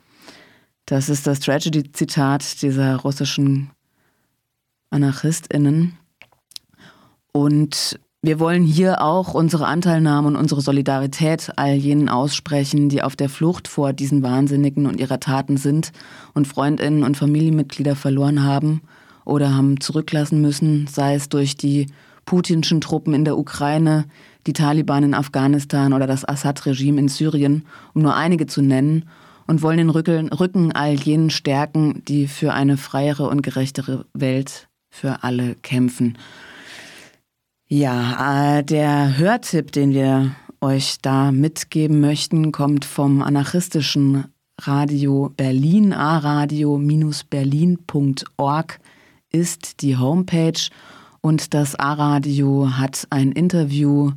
[0.85, 3.71] Das ist das Tragedy-Zitat dieser russischen
[4.89, 5.97] AnarchistInnen.
[7.31, 13.15] Und wir wollen hier auch unsere Anteilnahme und unsere Solidarität all jenen aussprechen, die auf
[13.15, 15.91] der Flucht vor diesen Wahnsinnigen und ihrer Taten sind
[16.33, 18.81] und Freundinnen und Familienmitglieder verloren haben
[19.25, 21.87] oder haben zurücklassen müssen, sei es durch die
[22.25, 24.05] putinschen Truppen in der Ukraine,
[24.47, 29.05] die Taliban in Afghanistan oder das Assad-Regime in Syrien, um nur einige zu nennen,
[29.47, 35.23] und wollen den Rücken all jenen stärken, die für eine freiere und gerechtere Welt für
[35.23, 36.17] alle kämpfen.
[37.67, 44.25] Ja, äh, der Hörtipp, den wir euch da mitgeben möchten, kommt vom anarchistischen
[44.61, 48.79] Radio Berlin, aradio-berlin.org
[49.31, 50.69] ist die Homepage
[51.21, 54.11] und das A-Radio hat ein Interview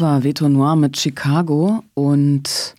[0.02, 2.76] War Veto Noir mit Chicago und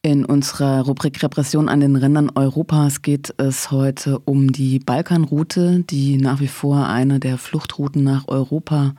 [0.00, 6.16] in unserer Rubrik Repression an den Rändern Europas geht es heute um die Balkanroute, die
[6.16, 8.94] nach wie vor eine der Fluchtrouten nach Europa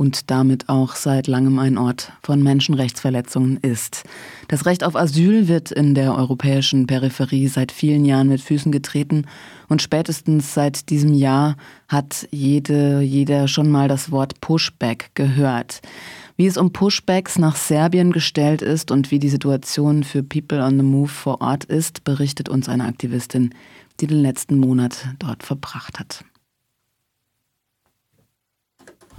[0.00, 4.04] und damit auch seit langem ein Ort von Menschenrechtsverletzungen ist.
[4.48, 9.26] Das Recht auf Asyl wird in der europäischen Peripherie seit vielen Jahren mit Füßen getreten
[9.68, 15.82] und spätestens seit diesem Jahr hat jede, jeder schon mal das Wort Pushback gehört.
[16.34, 20.78] Wie es um Pushbacks nach Serbien gestellt ist und wie die Situation für People on
[20.78, 23.50] the Move vor Ort ist, berichtet uns eine Aktivistin,
[24.00, 26.24] die den letzten Monat dort verbracht hat.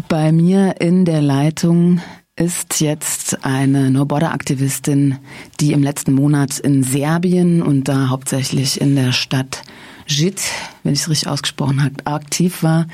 [0.08, 2.02] Bei mir in der Leitung
[2.36, 5.18] ist jetzt eine No-Border-Aktivistin,
[5.60, 9.64] die im letzten Monat in Serbien und da hauptsächlich in der Stadt
[10.06, 10.42] Žit,
[10.84, 12.88] wenn ich es richtig ausgesprochen habe, aktiv war.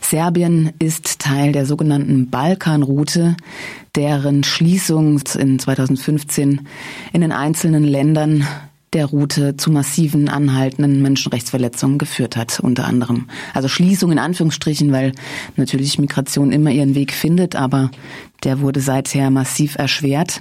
[0.00, 3.36] Serbien ist Teil der sogenannten Balkanroute,
[3.94, 6.66] deren Schließung in 2015
[7.12, 8.46] in den einzelnen Ländern
[8.92, 13.26] der Route zu massiven anhaltenden Menschenrechtsverletzungen geführt hat, unter anderem.
[13.52, 15.12] Also Schließung in Anführungsstrichen, weil
[15.56, 17.90] natürlich Migration immer ihren Weg findet, aber
[18.44, 20.40] der wurde seither massiv erschwert.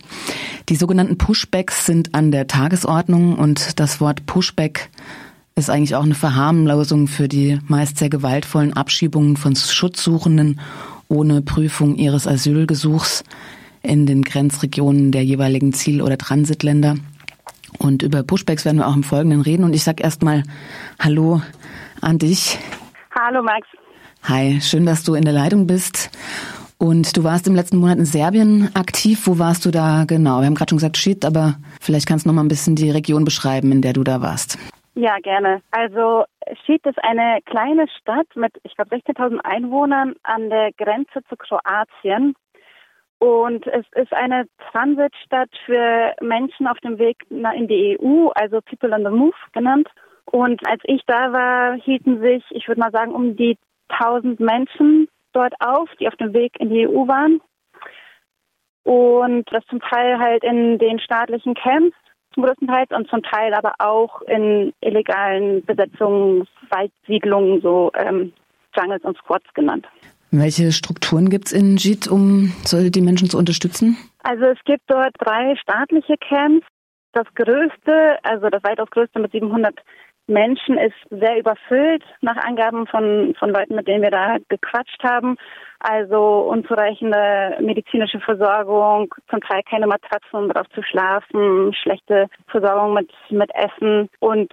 [0.69, 4.89] Die sogenannten Pushbacks sind an der Tagesordnung und das Wort Pushback
[5.55, 10.59] ist eigentlich auch eine Verharmlosung für die meist sehr gewaltvollen Abschiebungen von Schutzsuchenden
[11.07, 13.23] ohne Prüfung ihres Asylgesuchs
[13.81, 16.97] in den Grenzregionen der jeweiligen Ziel- oder Transitländer.
[17.79, 19.63] Und über Pushbacks werden wir auch im Folgenden reden.
[19.63, 20.43] Und ich sage erstmal
[20.99, 21.41] Hallo
[22.01, 22.57] an dich.
[23.19, 23.67] Hallo Max.
[24.23, 26.09] Hi, schön, dass du in der Leitung bist.
[26.79, 29.25] Und du warst im letzten Monat in Serbien aktiv.
[29.25, 30.39] Wo warst du da genau?
[30.39, 32.91] Wir haben gerade schon gesagt Shit, aber vielleicht kannst du noch mal ein bisschen die
[32.91, 34.57] Region beschreiben, in der du da warst.
[34.93, 35.61] Ja, gerne.
[35.71, 36.25] Also
[36.65, 42.35] Schied ist eine kleine Stadt mit, ich glaube, 16.000 Einwohnern an der Grenze zu Kroatien.
[43.19, 48.93] Und es ist eine Transitstadt für Menschen auf dem Weg in die EU, also People
[48.93, 49.89] on the Move genannt.
[50.25, 53.57] Und als ich da war, hielten sich, ich würde mal sagen, um die
[53.89, 57.41] 1000 Menschen dort auf, die auf dem Weg in die EU waren.
[58.83, 61.95] Und das zum Teil halt in den staatlichen Camps
[62.33, 68.31] zum größtenteils und zum Teil aber auch in illegalen Besetzungen, Waldsiedlungen, so ähm,
[68.77, 69.87] Jungles und Squats genannt.
[70.31, 73.97] Welche Strukturen gibt es in JIT, um die Menschen zu unterstützen?
[74.23, 76.65] Also es gibt dort drei staatliche Camps.
[77.13, 79.73] Das größte, also das weitaus größte mit 700
[80.27, 85.37] Menschen ist sehr überfüllt, nach Angaben von, von Leuten, mit denen wir da gequatscht haben.
[85.79, 93.09] Also unzureichende medizinische Versorgung, zum Teil keine Matratzen, um drauf zu schlafen, schlechte Versorgung mit,
[93.29, 94.51] mit Essen und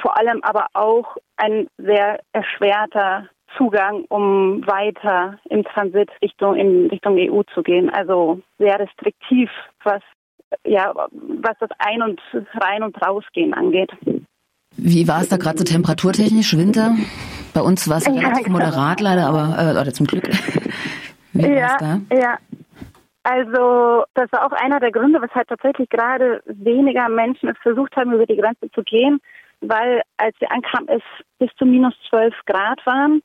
[0.00, 7.16] vor allem aber auch ein sehr erschwerter Zugang, um weiter im Transit Richtung, in Richtung
[7.16, 7.90] EU zu gehen.
[7.90, 9.50] Also sehr restriktiv,
[9.84, 10.02] was,
[10.64, 12.20] ja, was das Ein- und
[12.54, 13.90] Rein- und Rausgehen angeht.
[14.76, 16.94] Wie war es da gerade so temperaturtechnisch, Winter?
[17.54, 18.58] Bei uns war es ja, relativ genau.
[18.58, 20.28] moderat leider, aber äh, oder zum Glück.
[21.32, 22.00] Wie ja, da?
[22.14, 22.38] ja.
[23.24, 28.12] Also das war auch einer der Gründe, weshalb tatsächlich gerade weniger Menschen es versucht haben,
[28.12, 29.20] über die Grenze zu gehen
[29.60, 31.02] weil als wir ankamen, es
[31.38, 33.22] bis zu minus 12 Grad waren.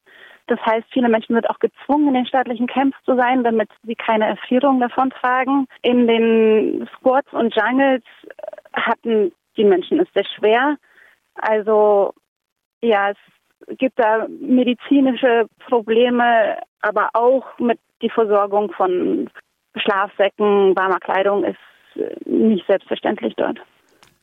[0.48, 3.96] Das heißt, viele Menschen sind auch gezwungen, in den staatlichen Camps zu sein, damit sie
[3.96, 5.68] keine Erfrierung davon tragen.
[5.82, 8.04] In den Squats und Jungles
[8.74, 10.78] hatten die Menschen es sehr schwer.
[11.36, 12.14] Also
[12.82, 19.30] ja, es gibt da medizinische Probleme, aber auch mit die Versorgung von
[19.76, 21.58] Schlafsäcken, warmer Kleidung ist
[22.26, 23.60] nicht selbstverständlich dort.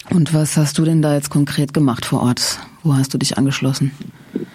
[0.08, 2.58] Und was hast du denn da jetzt konkret gemacht vor Ort?
[2.82, 3.92] Wo hast du dich angeschlossen?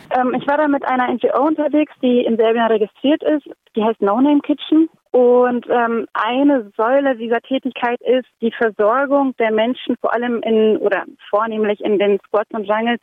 [0.09, 3.47] Ähm, ich war da mit einer NGO unterwegs, die in Serbien registriert ist.
[3.75, 4.89] Die heißt No Name Kitchen.
[5.11, 11.03] Und ähm, eine Säule dieser Tätigkeit ist die Versorgung der Menschen, vor allem in oder
[11.29, 12.99] vornehmlich in den Squats und Jungles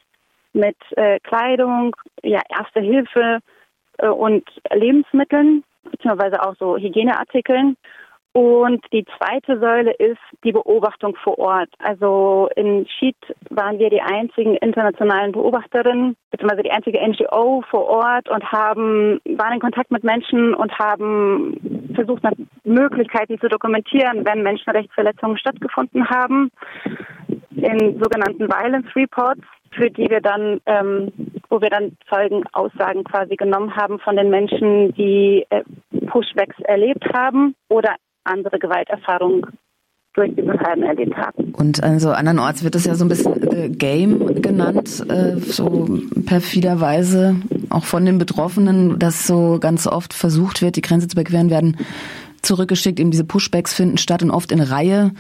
[0.53, 3.39] mit äh, Kleidung, ja, Erste Hilfe
[3.99, 7.77] äh, und Lebensmitteln, beziehungsweise auch so Hygieneartikeln.
[8.35, 11.69] Und die zweite Säule ist die Beobachtung vor Ort.
[11.79, 13.17] Also in Schied
[13.51, 19.53] waren wir die einzigen internationalen Beobachterinnen, beziehungsweise die einzige NGO vor Ort und haben, waren
[19.53, 22.23] in Kontakt mit Menschen und haben versucht,
[22.65, 26.51] Möglichkeiten zu dokumentieren, wenn Menschenrechtsverletzungen stattgefunden haben,
[27.51, 31.13] in sogenannten Violence Reports, für die wir dann, ähm,
[31.51, 35.63] wo wir dann Zeugenaussagen quasi genommen haben von den Menschen, die äh,
[36.07, 37.95] Pushbacks erlebt haben oder
[38.25, 39.47] andere Gewalterfahrungen
[40.15, 41.55] durch die Behörden erlebt haben.
[41.55, 45.89] Und also andernorts wird es ja so ein bisschen äh, Game genannt, äh, so
[46.27, 47.37] perfiderweise
[47.71, 51.79] auch von den Betroffenen, dass so ganz oft versucht wird, die Grenze zu überqueren, werden
[52.43, 55.13] zurückgeschickt, eben diese Pushbacks finden statt und oft in Reihe.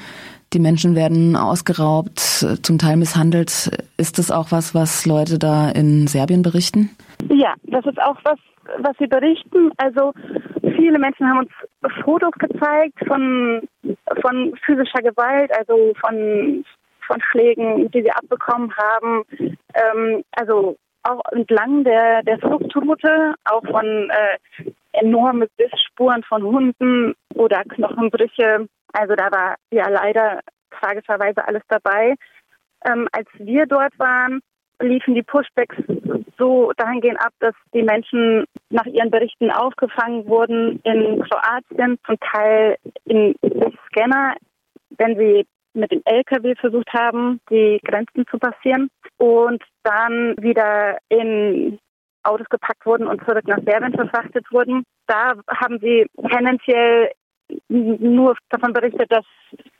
[0.53, 3.70] Die Menschen werden ausgeraubt, zum Teil misshandelt.
[3.96, 6.90] Ist das auch was, was Leute da in Serbien berichten?
[7.30, 8.38] Ja, das ist auch was,
[8.80, 9.70] was sie berichten.
[9.78, 10.12] Also
[10.82, 13.62] viele Menschen haben uns Fotos gezeigt von,
[14.20, 16.64] von physischer Gewalt, also von,
[17.06, 19.22] von Schlägen, die sie abbekommen haben.
[19.74, 27.62] Ähm, also auch entlang der, der Fluchtroute, auch von äh, enorme Bissspuren von Hunden oder
[27.64, 28.66] Knochenbrüche.
[28.92, 32.14] Also da war ja leider tragischerweise alles dabei.
[32.84, 34.40] Ähm, als wir dort waren,
[34.82, 35.76] liefen die Pushbacks
[36.38, 42.76] so dahingehend ab, dass die Menschen nach ihren Berichten aufgefangen wurden in Kroatien, zum Teil
[43.04, 43.34] in
[43.86, 44.34] Scanner,
[44.98, 51.78] wenn sie mit dem LKW versucht haben, die Grenzen zu passieren und dann wieder in
[52.24, 54.84] Autos gepackt wurden und zurück nach Serbien verfrachtet wurden.
[55.06, 57.10] Da haben sie tendenziell
[57.68, 59.24] nur davon berichtet, dass,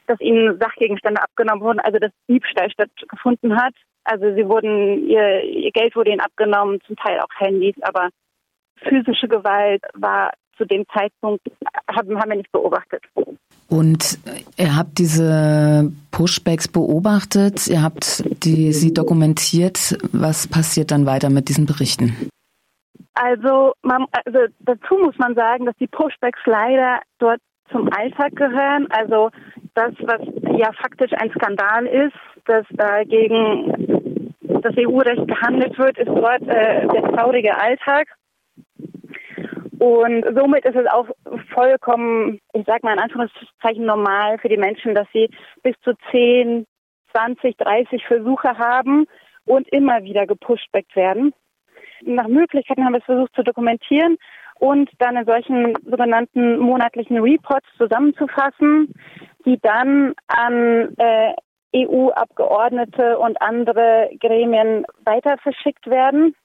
[0.07, 3.75] dass ihnen Sachgegenstände abgenommen wurden, also dass Diebstahl stattgefunden hat.
[4.05, 8.09] Also sie wurden, ihr, ihr Geld wurde ihnen abgenommen, zum Teil auch Handys, aber
[8.77, 11.43] physische Gewalt war zu dem Zeitpunkt,
[11.89, 13.03] haben, haben wir nicht beobachtet.
[13.69, 14.19] Und
[14.59, 19.97] ihr habt diese Pushbacks beobachtet, ihr habt die, sie dokumentiert.
[20.13, 22.29] Was passiert dann weiter mit diesen Berichten?
[23.15, 27.41] Also, man, also dazu muss man sagen, dass die Pushbacks leider dort
[27.71, 28.87] zum Alltag gehören.
[28.91, 29.31] Also
[29.75, 30.21] das, was
[30.59, 36.87] ja faktisch ein Skandal ist, dass äh, gegen das EU-Recht gehandelt wird, ist dort äh,
[36.87, 38.09] der traurige Alltag.
[39.79, 41.09] Und somit ist es auch
[41.53, 45.29] vollkommen, ich sage mal in Anführungszeichen normal für die Menschen, dass sie
[45.65, 46.67] bis zu 10,
[47.11, 49.07] 20, 30 Versuche haben
[49.45, 51.35] und immer wieder gepushbackt werden.
[52.03, 54.19] Nach Möglichkeiten haben wir es versucht zu dokumentieren
[54.63, 58.95] und dann in solchen sogenannten monatlichen Reports zusammenzufassen,
[59.45, 61.35] die dann an äh,
[61.75, 66.37] EU-Abgeordnete und andere Gremien weiter verschickt werden.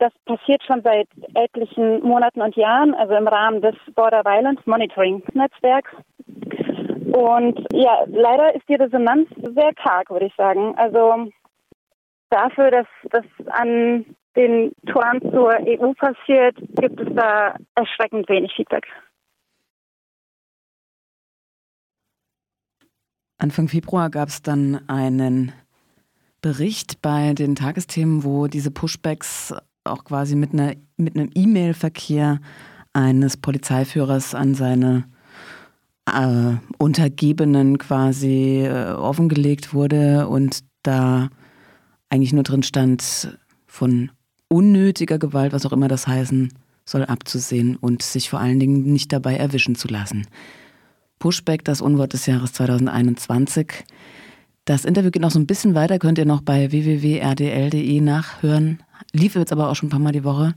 [0.00, 5.22] Das passiert schon seit etlichen Monaten und Jahren, also im Rahmen des Border Violence Monitoring
[5.32, 5.92] Netzwerks.
[7.12, 10.74] Und ja, leider ist die Resonanz sehr karg, würde ich sagen.
[10.76, 11.30] Also
[12.30, 14.06] dafür, dass das an
[14.36, 18.86] den Toren zur EU passiert, gibt es da erschreckend wenig Feedback.
[23.38, 25.52] Anfang Februar gab es dann einen
[26.40, 29.54] Bericht bei den Tagesthemen, wo diese Pushbacks
[29.84, 32.40] auch quasi mit, einer, mit einem E-Mail-Verkehr
[32.92, 35.04] eines Polizeiführers an seine
[36.06, 41.28] äh, Untergebenen quasi äh, offengelegt wurde und da
[42.10, 44.10] eigentlich nur drin stand, von
[44.52, 46.52] unnötiger Gewalt, was auch immer das heißen
[46.84, 50.26] soll, abzusehen und sich vor allen Dingen nicht dabei erwischen zu lassen.
[51.18, 53.72] Pushback, das Unwort des Jahres 2021.
[54.64, 58.82] Das Interview geht noch so ein bisschen weiter, könnt ihr noch bei www.rdl.de nachhören.
[59.12, 60.54] Lief jetzt aber auch schon ein paar Mal die Woche.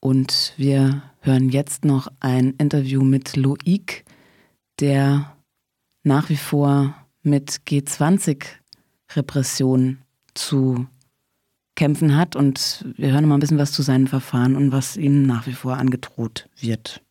[0.00, 4.04] Und wir hören jetzt noch ein Interview mit Loic,
[4.80, 5.36] der
[6.02, 9.98] nach wie vor mit G20-Repression
[10.34, 10.86] zu
[11.78, 12.36] kämpfen hat.
[12.36, 15.54] Und wir hören mal ein bisschen was zu seinen Verfahren und was ihm nach wie
[15.54, 17.02] vor angedroht wird.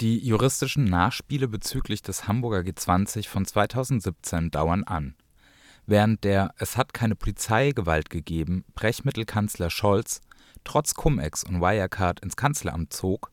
[0.00, 5.16] Die juristischen Nachspiele bezüglich des Hamburger G20 von 2017 dauern an.
[5.86, 10.20] Während der Es hat keine Polizeigewalt gegeben Brechmittelkanzler Scholz
[10.64, 13.32] trotz Cum-Ex und Wirecard ins Kanzleramt zog,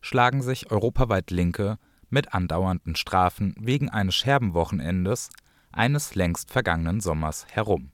[0.00, 1.78] schlagen sich europaweit Linke
[2.10, 5.30] mit andauernden Strafen wegen eines Scherbenwochenendes
[5.76, 7.90] eines längst vergangenen Sommers herum.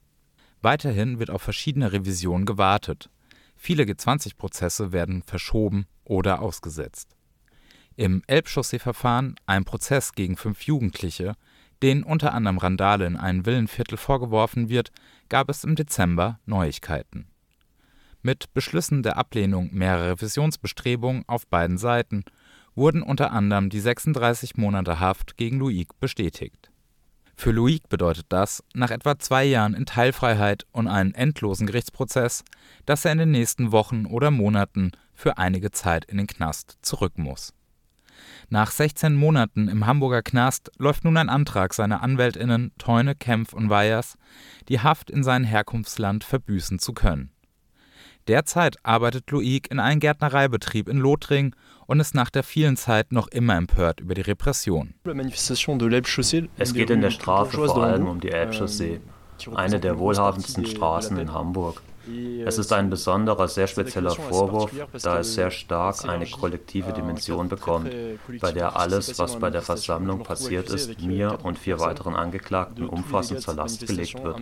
[0.62, 3.11] Weiterhin wird auf verschiedene Revisionen gewartet.
[3.57, 7.16] Viele G20-Prozesse werden verschoben oder ausgesetzt.
[7.97, 11.35] Im Elbchaussee-Verfahren, ein Prozess gegen fünf Jugendliche,
[11.83, 14.93] denen unter anderem Randale in einem Villenviertel vorgeworfen wird,
[15.28, 17.26] gab es im Dezember Neuigkeiten.
[18.22, 22.24] Mit Beschlüssen der Ablehnung mehrerer Revisionsbestrebungen auf beiden Seiten
[22.76, 26.62] wurden unter anderem die 36 Monate Haft gegen Luik bestätigt
[27.43, 32.45] für Loic bedeutet das, nach etwa zwei Jahren in Teilfreiheit und einem endlosen Gerichtsprozess,
[32.86, 37.18] dass er in den nächsten Wochen oder Monaten für einige Zeit in den Knast zurück
[37.18, 37.53] muss.
[38.49, 43.70] Nach 16 Monaten im Hamburger Knast läuft nun ein Antrag seiner Anwältinnen Teune, Kempf und
[43.70, 44.16] Weyers,
[44.68, 47.32] die Haft in sein Herkunftsland verbüßen zu können.
[48.28, 51.57] Derzeit arbeitet Loic in einem Gärtnereibetrieb in Lothringen
[51.93, 54.95] und ist nach der vielen Zeit noch immer empört über die Repression.
[55.05, 59.03] Es geht in der Strafe vor allem um die Elbchaussee,
[59.55, 61.82] eine der wohlhabendsten Straßen in Hamburg.
[62.45, 64.73] Es ist ein besonderer, sehr spezieller Vorwurf,
[65.03, 67.91] da es sehr stark eine kollektive Dimension bekommt,
[68.41, 73.41] bei der alles, was bei der Versammlung passiert ist, mir und vier weiteren Angeklagten umfassend
[73.41, 74.41] zur Last gelegt wird.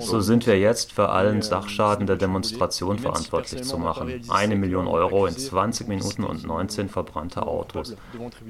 [0.00, 4.22] So sind wir jetzt für allen Sachschaden der Demonstration verantwortlich zu machen.
[4.28, 7.94] Eine Million Euro in 20 Minuten und 19 verbrannte Autos.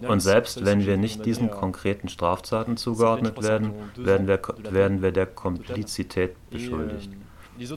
[0.07, 4.41] Und selbst wenn wir nicht diesen konkreten Straftaten zugeordnet werden, werden wir,
[4.71, 7.11] werden wir der Komplizität beschuldigt.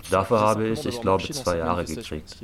[0.09, 2.38] Dafür habe ich, ich glaube, zwei Jahre gekriegt.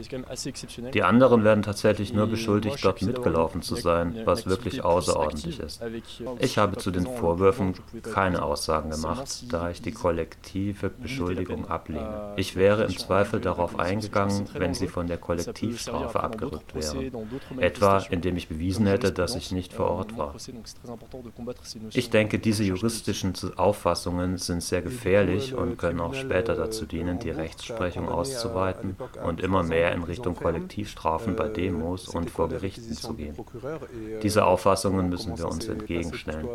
[0.93, 5.81] Die anderen werden tatsächlich nur beschuldigt, dort mitgelaufen zu sein, was wirklich außerordentlich ist.
[6.39, 7.73] Ich habe zu den Vorwürfen
[8.13, 12.33] keine Aussagen gemacht, da ich die kollektive Beschuldigung ablehne.
[12.35, 17.11] Ich wäre im Zweifel darauf eingegangen, wenn sie von der Kollektivstrafe abgerückt wären,
[17.59, 20.35] etwa indem ich bewiesen hätte, dass ich nicht vor Ort war.
[21.93, 27.29] Ich denke, diese juristischen Auffassungen sind sehr gefährlich und können auch später dazu dienen, die
[27.29, 33.35] Rechtsprechung auszuweiten und immer mehr in Richtung Kollektivstrafen bei Demos und vor Gerichten zu gehen.
[34.23, 36.47] Diese Auffassungen müssen wir uns entgegenstellen.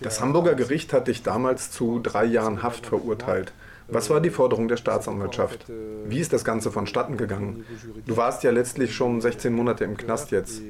[0.00, 3.52] Das Hamburger Gericht hat dich damals zu drei Jahren Haft verurteilt.
[3.90, 5.64] Was war die Forderung der Staatsanwaltschaft?
[6.06, 7.64] Wie ist das Ganze vonstatten gegangen?
[8.06, 10.60] Du warst ja letztlich schon 16 Monate im Knast jetzt.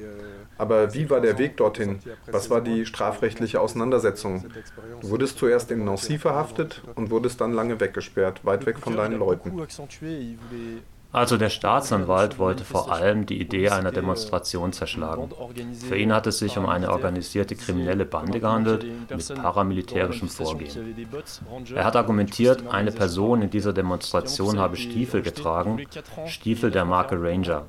[0.59, 2.01] Aber wie war der Weg dorthin?
[2.27, 4.45] Was war die strafrechtliche Auseinandersetzung?
[5.01, 9.19] Du wurdest zuerst in Nancy verhaftet und wurdest dann lange weggesperrt, weit weg von deinen
[9.19, 9.53] Leuten.
[11.11, 15.31] Also der Staatsanwalt wollte vor allem die Idee einer Demonstration zerschlagen.
[15.89, 20.97] Für ihn hat es sich um eine organisierte kriminelle Bande gehandelt mit paramilitärischem Vorgehen.
[21.75, 25.87] Er hat argumentiert, eine Person in dieser Demonstration habe Stiefel getragen,
[26.27, 27.69] Stiefel der Marke Ranger.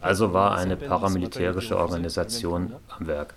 [0.00, 3.34] Also war eine paramilitärische Organisation am Werk.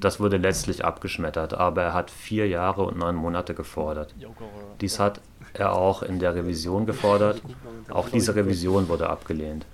[0.00, 4.14] Das wurde letztlich abgeschmettert, aber er hat vier Jahre und neun Monate gefordert.
[4.80, 5.20] Dies hat
[5.54, 7.42] er auch in der Revision gefordert.
[7.90, 9.66] Auch diese Revision wurde abgelehnt.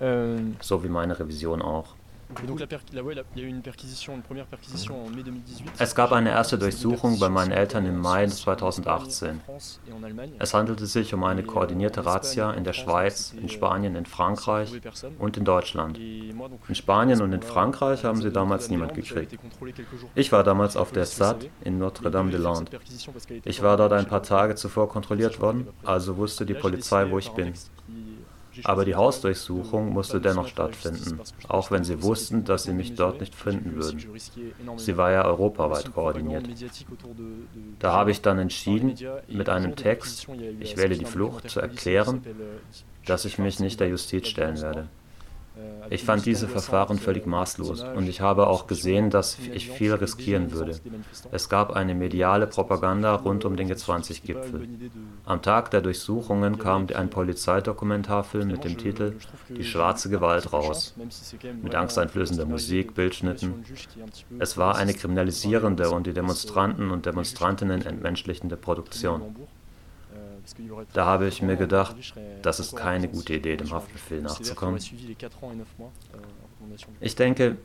[0.61, 1.95] So wie meine Revision auch.
[5.79, 9.41] Es gab eine erste Durchsuchung bei meinen Eltern im Mai 2018.
[10.39, 14.73] Es handelte sich um eine koordinierte Razzia in der Schweiz, in Spanien, in Frankreich
[15.19, 15.99] und in Deutschland.
[15.99, 19.39] In Spanien und in Frankreich haben sie damals niemand gekriegt.
[20.15, 22.79] Ich war damals auf der SAT in Notre-Dame-de-Lande.
[23.45, 27.31] Ich war dort ein paar Tage zuvor kontrolliert worden, also wusste die Polizei, wo ich
[27.31, 27.55] bin.
[28.65, 33.35] Aber die Hausdurchsuchung musste dennoch stattfinden, auch wenn sie wussten, dass sie mich dort nicht
[33.35, 33.99] finden würden.
[34.77, 36.49] Sie war ja europaweit koordiniert.
[37.79, 38.95] Da habe ich dann entschieden,
[39.29, 40.29] mit einem Text,
[40.61, 42.23] ich wähle die Flucht, zu erklären,
[43.07, 44.89] dass ich mich nicht der Justiz stellen werde.
[45.91, 50.53] Ich fand diese Verfahren völlig maßlos und ich habe auch gesehen, dass ich viel riskieren
[50.53, 50.79] würde.
[51.33, 54.69] Es gab eine mediale Propaganda rund um den G20-Gipfel.
[55.25, 59.17] Am Tag der Durchsuchungen kam ein Polizeidokumentarfilm mit dem Titel
[59.49, 60.95] Die schwarze Gewalt raus,
[61.63, 63.65] mit angsteinflößender Musik, Bildschnitten.
[64.39, 69.23] Es war eine kriminalisierende und die Demonstranten und Demonstrantinnen entmenschlichende Produktion.
[70.93, 71.97] Da habe ich mir gedacht,
[72.43, 74.81] das ist keine gute Idee, dem Haftbefehl nachzukommen.
[77.01, 77.57] Ich denke,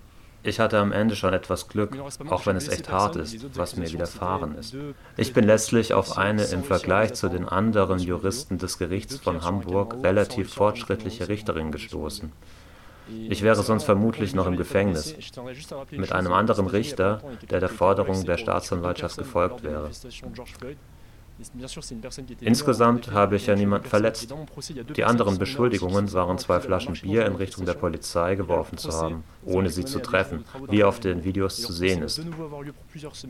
[0.45, 1.97] ich hatte am Ende schon etwas Glück,
[2.29, 4.75] auch wenn es echt hart ist, was mir widerfahren ist.
[5.15, 9.95] Ich bin letztlich auf eine im Vergleich zu den anderen Juristen des Gerichts von Hamburg
[10.03, 12.31] relativ fortschrittliche Richterin gestoßen.
[13.07, 15.15] Ich wäre sonst vermutlich noch im Gefängnis,
[15.91, 19.89] mit einem anderen Richter, der der Forderung der Staatsanwaltschaft gefolgt wäre.
[22.41, 24.33] Insgesamt habe ich ja niemanden verletzt.
[24.95, 29.69] Die anderen Beschuldigungen waren zwei Flaschen Bier in Richtung der Polizei geworfen zu haben, ohne
[29.69, 32.21] sie zu treffen, wie auf den Videos zu sehen ist.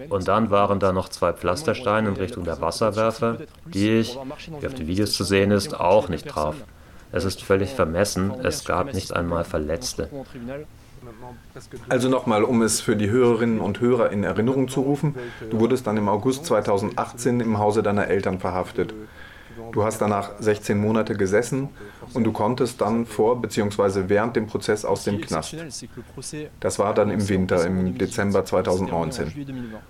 [0.09, 4.17] Und dann waren da noch zwei Pflastersteine in Richtung der Wasserwerfer, die ich,
[4.59, 6.55] wie auf den Videos zu sehen ist, auch nicht traf.
[7.11, 10.09] Es ist völlig vermessen, es gab nicht einmal Verletzte.
[11.89, 15.15] Also nochmal, um es für die Hörerinnen und Hörer in Erinnerung zu rufen,
[15.49, 18.93] du wurdest dann im August 2018 im Hause deiner Eltern verhaftet.
[19.71, 21.69] Du hast danach 16 Monate gesessen
[22.13, 24.03] und du konntest dann vor bzw.
[24.07, 25.55] während dem Prozess aus dem Knast.
[26.59, 29.31] Das war dann im Winter, im Dezember 2019.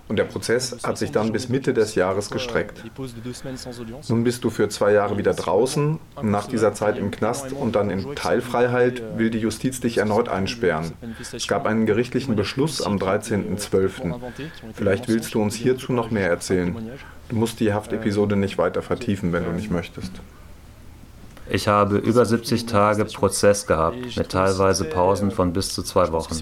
[0.07, 2.83] Und der Prozess hat sich dann bis Mitte des Jahres gestreckt.
[4.09, 5.99] Nun bist du für zwei Jahre wieder draußen.
[6.21, 10.93] Nach dieser Zeit im Knast und dann in Teilfreiheit will die Justiz dich erneut einsperren.
[11.31, 14.15] Es gab einen gerichtlichen Beschluss am 13.12.
[14.73, 16.75] Vielleicht willst du uns hierzu noch mehr erzählen.
[17.29, 20.11] Du musst die Haftepisode nicht weiter vertiefen, wenn du nicht möchtest.
[21.49, 26.35] Ich habe über 70 Tage Prozess gehabt, mit teilweise Pausen von bis zu zwei Wochen.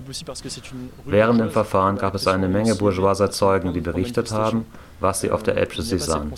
[1.05, 4.65] Während dem Verfahren gab es eine Menge bourgeoiser Zeugen, die berichtet haben,
[4.99, 6.31] was sie auf der Elbchaussee sahen.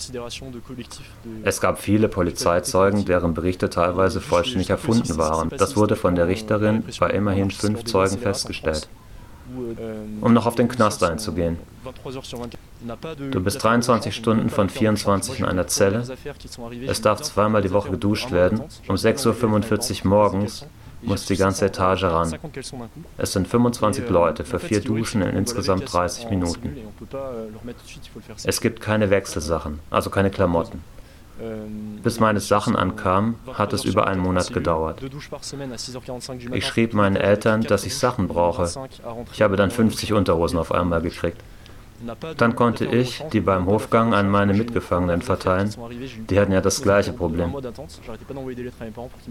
[1.42, 5.50] Es gab viele Polizeizeugen, deren Berichte teilweise vollständig erfunden waren.
[5.50, 8.88] Das wurde von der Richterin bei immerhin fünf Zeugen festgestellt.
[10.20, 11.58] Um noch auf den Knast einzugehen.
[13.30, 16.04] Du bist 23 Stunden von 24 in einer Zelle.
[16.86, 18.62] Es darf zweimal die Woche geduscht werden.
[18.88, 20.66] Um 6.45 Uhr morgens
[21.02, 22.34] muss die ganze Etage ran.
[23.18, 26.76] Es sind 25 Leute für vier Duschen in insgesamt 30 Minuten.
[28.44, 30.82] Es gibt keine Wechselsachen, also keine Klamotten.
[32.02, 35.00] Bis meine Sachen ankamen, hat es über einen Monat gedauert.
[36.52, 38.70] Ich schrieb meinen Eltern, dass ich Sachen brauche.
[39.32, 41.40] Ich habe dann 50 Unterhosen auf einmal gekriegt.
[42.36, 45.74] Dann konnte ich die beim Hofgang an meine Mitgefangenen verteilen.
[46.28, 47.54] Die hatten ja das gleiche Problem.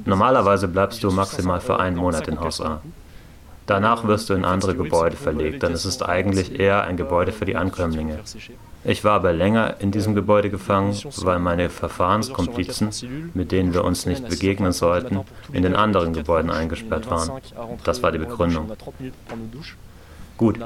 [0.06, 2.82] Normalerweise bleibst du maximal für einen Monat in Haus A.
[3.66, 7.45] Danach wirst du in andere Gebäude verlegt, denn es ist eigentlich eher ein Gebäude für
[7.45, 8.20] die Ankömmlinge.
[8.86, 12.89] Ich war aber länger in diesem Gebäude gefangen, weil meine Verfahrenskomplizen,
[13.34, 15.21] mit denen wir uns nicht begegnen sollten,
[15.53, 17.41] in den anderen Gebäuden eingesperrt waren.
[17.84, 18.71] Das war die Begründung.
[20.36, 20.59] Gut,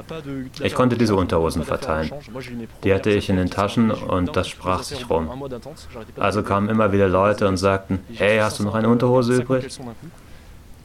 [0.62, 2.10] ich konnte diese Unterhosen verteilen.
[2.84, 5.30] Die hatte ich in den Taschen und das sprach sich rum.
[6.16, 9.78] Also kamen immer wieder Leute und sagten, hey, hast du noch eine Unterhose übrig?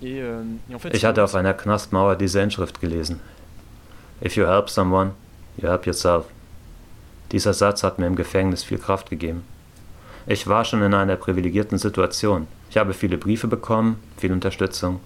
[0.02, 3.22] Ich hatte auf einer Knastmauer diese Inschrift gelesen.
[4.24, 5.12] If you help someone,
[5.58, 6.26] you help yourself.
[7.34, 9.44] Dieser Satz hat mir im Gefängnis viel Kraft gegeben.
[10.28, 12.48] Ich war schon in einer privilegierten Situation.
[12.70, 15.00] Ich habe viele Briefe bekommen, viel Unterstützung.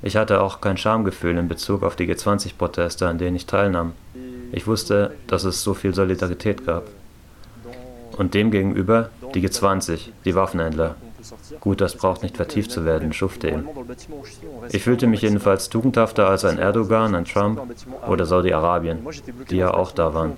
[0.00, 3.92] Ich hatte auch kein Schamgefühl in Bezug auf die G20-Proteste, an denen ich teilnahm.
[4.52, 6.84] Ich wusste, dass es so viel Solidarität gab.
[8.16, 10.94] Und demgegenüber die G20, die Waffenhändler,
[11.60, 13.68] Gut, das braucht nicht vertieft zu werden, schufte ihm.
[14.70, 17.60] Ich fühlte mich jedenfalls tugendhafter als ein Erdogan, ein Trump
[18.08, 19.06] oder Saudi-Arabien,
[19.50, 20.36] die ja auch da waren.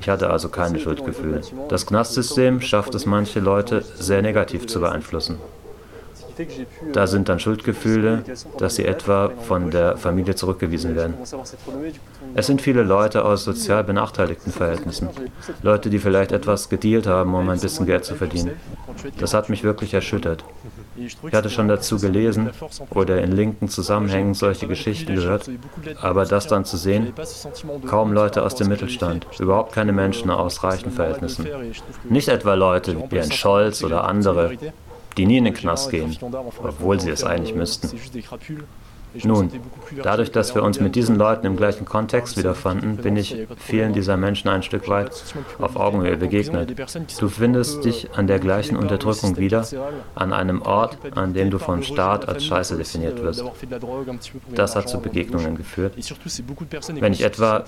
[0.00, 1.42] Ich hatte also keine Schuldgefühle.
[1.68, 5.38] Das Knastsystem schafft es manche Leute sehr negativ zu beeinflussen.
[6.92, 8.24] Da sind dann Schuldgefühle,
[8.58, 11.14] dass sie etwa von der Familie zurückgewiesen werden.
[12.34, 15.08] Es sind viele Leute aus sozial benachteiligten Verhältnissen.
[15.62, 18.52] Leute, die vielleicht etwas gedealt haben, um ein bisschen Geld zu verdienen.
[19.18, 20.44] Das hat mich wirklich erschüttert.
[20.96, 22.50] Ich hatte schon dazu gelesen
[22.90, 25.50] oder in linken Zusammenhängen solche Geschichten gehört,
[26.00, 27.12] aber das dann zu sehen,
[27.86, 31.48] kaum Leute aus dem Mittelstand, überhaupt keine Menschen aus reichen Verhältnissen.
[32.08, 34.52] Nicht etwa Leute wie ein Scholz oder andere,
[35.16, 36.16] die nie in den Knast gehen,
[36.62, 37.88] obwohl sie es eigentlich müssten.
[39.22, 39.50] Nun,
[40.02, 44.16] dadurch, dass wir uns mit diesen Leuten im gleichen Kontext wiederfanden, bin ich vielen dieser
[44.16, 45.12] Menschen ein Stück weit
[45.58, 46.74] auf Augenhöhe begegnet.
[47.20, 49.66] Du findest dich an der gleichen Unterdrückung wieder,
[50.14, 53.44] an einem Ort, an dem du vom Staat als Scheiße definiert wirst.
[54.54, 55.94] Das hat zu Begegnungen geführt.
[57.00, 57.64] Wenn ich etwa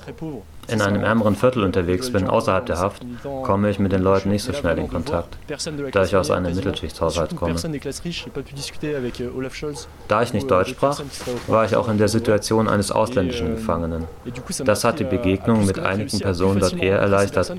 [0.68, 3.04] in einem ärmeren Viertel unterwegs bin, außerhalb der Haft,
[3.44, 5.38] komme ich mit den Leuten nicht so schnell in Kontakt,
[5.92, 7.54] da ich aus einem Mittelschichtshaushalt komme.
[10.08, 11.00] Da ich nicht Deutsch sprach,
[11.46, 14.04] war ich auch in der Situation eines ausländischen Gefangenen.
[14.64, 17.52] Das hat die Begegnung mit einigen Personen dort eher erleichtert.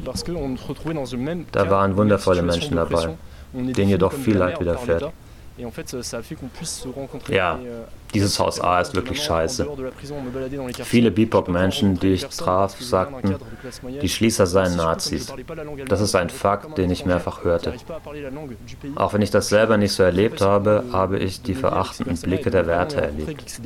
[1.52, 3.16] Da waren wundervolle Menschen dabei,
[3.54, 5.12] denen jedoch viel Leid widerfährt.
[7.30, 7.84] Ja, euh,
[8.14, 9.68] dieses Haus A ist wirklich scheiße.
[10.84, 13.36] Viele BIPOC-Menschen, die ich traf, sagten,
[14.02, 15.34] die Schließer seien Nazis.
[15.88, 17.74] Das ist ein Fakt, den ich mehrfach hörte.
[18.96, 22.68] Auch wenn ich das selber nicht so erlebt habe, habe ich die verachtenden Blicke der
[22.68, 23.60] Wärter erlebt.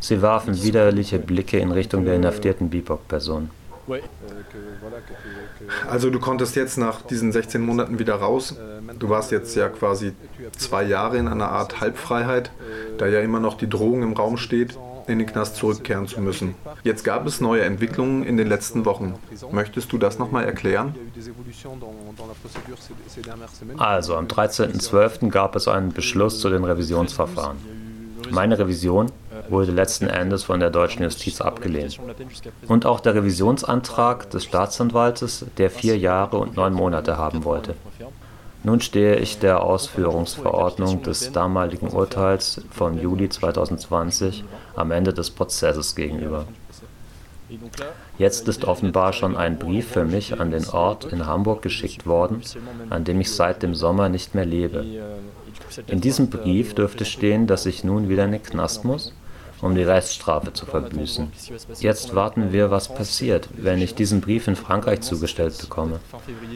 [0.00, 3.50] Sie warfen widerliche Blicke in Richtung der inhaftierten BIPOC-Personen.
[5.88, 8.56] Also du konntest jetzt nach diesen 16 Monaten wieder raus.
[8.98, 10.12] Du warst jetzt ja quasi
[10.56, 12.50] zwei Jahre in einer Art Halbfreiheit,
[12.98, 16.54] da ja immer noch die Drohung im Raum steht, in den Knast zurückkehren zu müssen.
[16.82, 19.14] Jetzt gab es neue Entwicklungen in den letzten Wochen.
[19.52, 20.94] Möchtest du das nochmal erklären?
[23.78, 25.30] Also am 13.12.
[25.30, 27.56] gab es einen Beschluss zu den Revisionsverfahren.
[28.30, 29.12] Meine Revision
[29.48, 31.98] wurde letzten Endes von der deutschen Justiz abgelehnt.
[32.68, 37.74] Und auch der Revisionsantrag des Staatsanwaltes, der vier Jahre und neun Monate haben wollte.
[38.66, 45.94] Nun stehe ich der Ausführungsverordnung des damaligen Urteils vom Juli 2020 am Ende des Prozesses
[45.94, 46.46] gegenüber.
[48.18, 52.42] Jetzt ist offenbar schon ein Brief für mich an den Ort in Hamburg geschickt worden,
[52.90, 54.84] an dem ich seit dem Sommer nicht mehr lebe.
[55.86, 59.12] In diesem Brief dürfte stehen, dass ich nun wieder in den Knast muss
[59.66, 61.30] um die Reststrafe zu verbüßen.
[61.80, 66.00] Jetzt warten wir, was passiert, wenn ich diesen Brief in Frankreich zugestellt bekomme.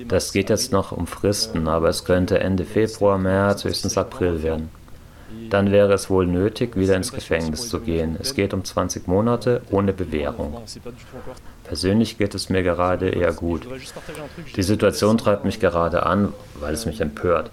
[0.09, 4.71] Das geht jetzt noch um Fristen, aber es könnte Ende Februar, März, höchstens April werden
[5.49, 8.17] dann wäre es wohl nötig, wieder ins Gefängnis zu gehen.
[8.21, 10.63] Es geht um 20 Monate ohne Bewährung.
[11.71, 13.69] Persönlich geht es mir gerade eher gut.
[14.57, 17.53] Die Situation treibt mich gerade an, weil es mich empört.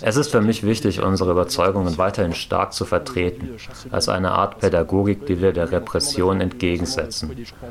[0.00, 3.50] Es ist für mich wichtig, unsere Überzeugungen weiterhin stark zu vertreten,
[3.92, 7.30] als eine Art Pädagogik, die wir der Repression entgegensetzen,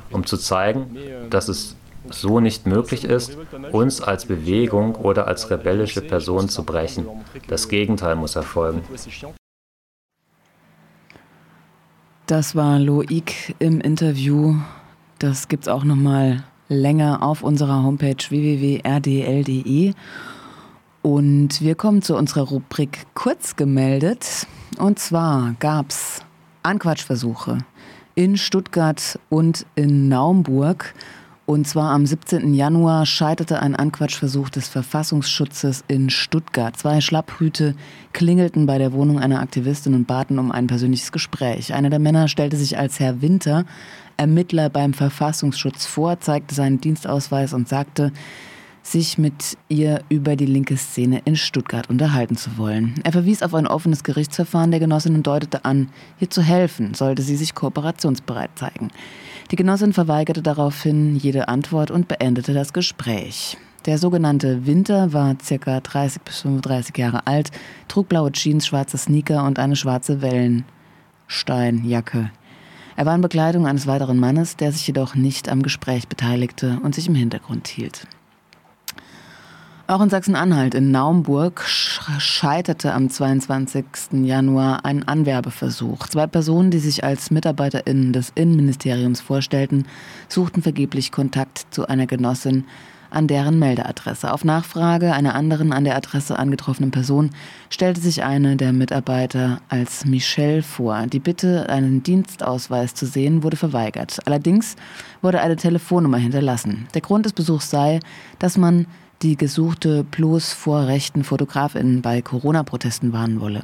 [0.09, 0.95] um zu zeigen,
[1.29, 1.75] dass es
[2.09, 3.38] so nicht möglich ist,
[3.73, 7.07] uns als Bewegung oder als rebellische Person zu brechen.
[7.49, 8.83] Das Gegenteil muss erfolgen.
[12.25, 14.55] Das war Loic im Interview.
[15.20, 19.93] Das gibt es auch nochmal länger auf unserer Homepage www.rdl.de.
[21.01, 24.47] Und wir kommen zu unserer Rubrik Kurz gemeldet.
[24.78, 26.22] Und zwar gab es
[26.63, 27.59] Anquatschversuche
[28.16, 30.93] in Stuttgart und in Naumburg.
[31.45, 32.55] Und zwar am 17.
[32.55, 36.76] Januar scheiterte ein Anquatschversuch des Verfassungsschutzes in Stuttgart.
[36.76, 37.76] Zwei Schlapphüte
[38.13, 41.72] klingelten bei der Wohnung einer Aktivistin und baten um ein persönliches Gespräch.
[41.76, 43.66] Einer der Männer stellte sich als Herr Winter,
[44.18, 48.11] Ermittler beim Verfassungsschutz vor, zeigte seinen Dienstausweis und sagte,
[48.86, 52.93] sich mit ihr über die linke Szene in Stuttgart unterhalten zu wollen.
[53.03, 55.89] Er verwies auf ein offenes Gerichtsverfahren der Genossin und deutete an,
[56.20, 58.91] ihr zu helfen, sollte sie sich kooperationsbereit zeigen.
[59.51, 63.57] Die Genossin verweigerte daraufhin jede Antwort und beendete das Gespräch.
[63.86, 67.51] Der sogenannte Winter war circa 30 bis 35 Jahre alt,
[67.88, 72.32] trug blaue Jeans, schwarze Sneaker und eine schwarze Wellensteinjacke.
[72.97, 76.95] Er war in Begleitung eines weiteren Mannes, der sich jedoch nicht am Gespräch beteiligte und
[76.95, 78.07] sich im Hintergrund hielt.
[79.87, 83.85] Auch in Sachsen-Anhalt in Naumburg scheiterte am 22.
[84.23, 86.07] Januar ein Anwerbeversuch.
[86.07, 89.85] Zwei Personen, die sich als MitarbeiterInnen des Innenministeriums vorstellten,
[90.27, 92.63] suchten vergeblich Kontakt zu einer Genossin
[93.16, 94.32] an deren Meldeadresse.
[94.32, 97.32] Auf Nachfrage einer anderen an der Adresse angetroffenen Person
[97.70, 101.07] stellte sich eine der Mitarbeiter als Michelle vor.
[101.07, 104.20] Die Bitte, einen Dienstausweis zu sehen, wurde verweigert.
[104.26, 104.76] Allerdings
[105.22, 106.88] wurde eine Telefonnummer hinterlassen.
[106.93, 107.99] Der Grund des Besuchs sei,
[108.39, 108.86] dass man
[109.22, 113.61] die gesuchte bloß vor rechten Fotografinnen bei Corona-Protesten warnen wolle.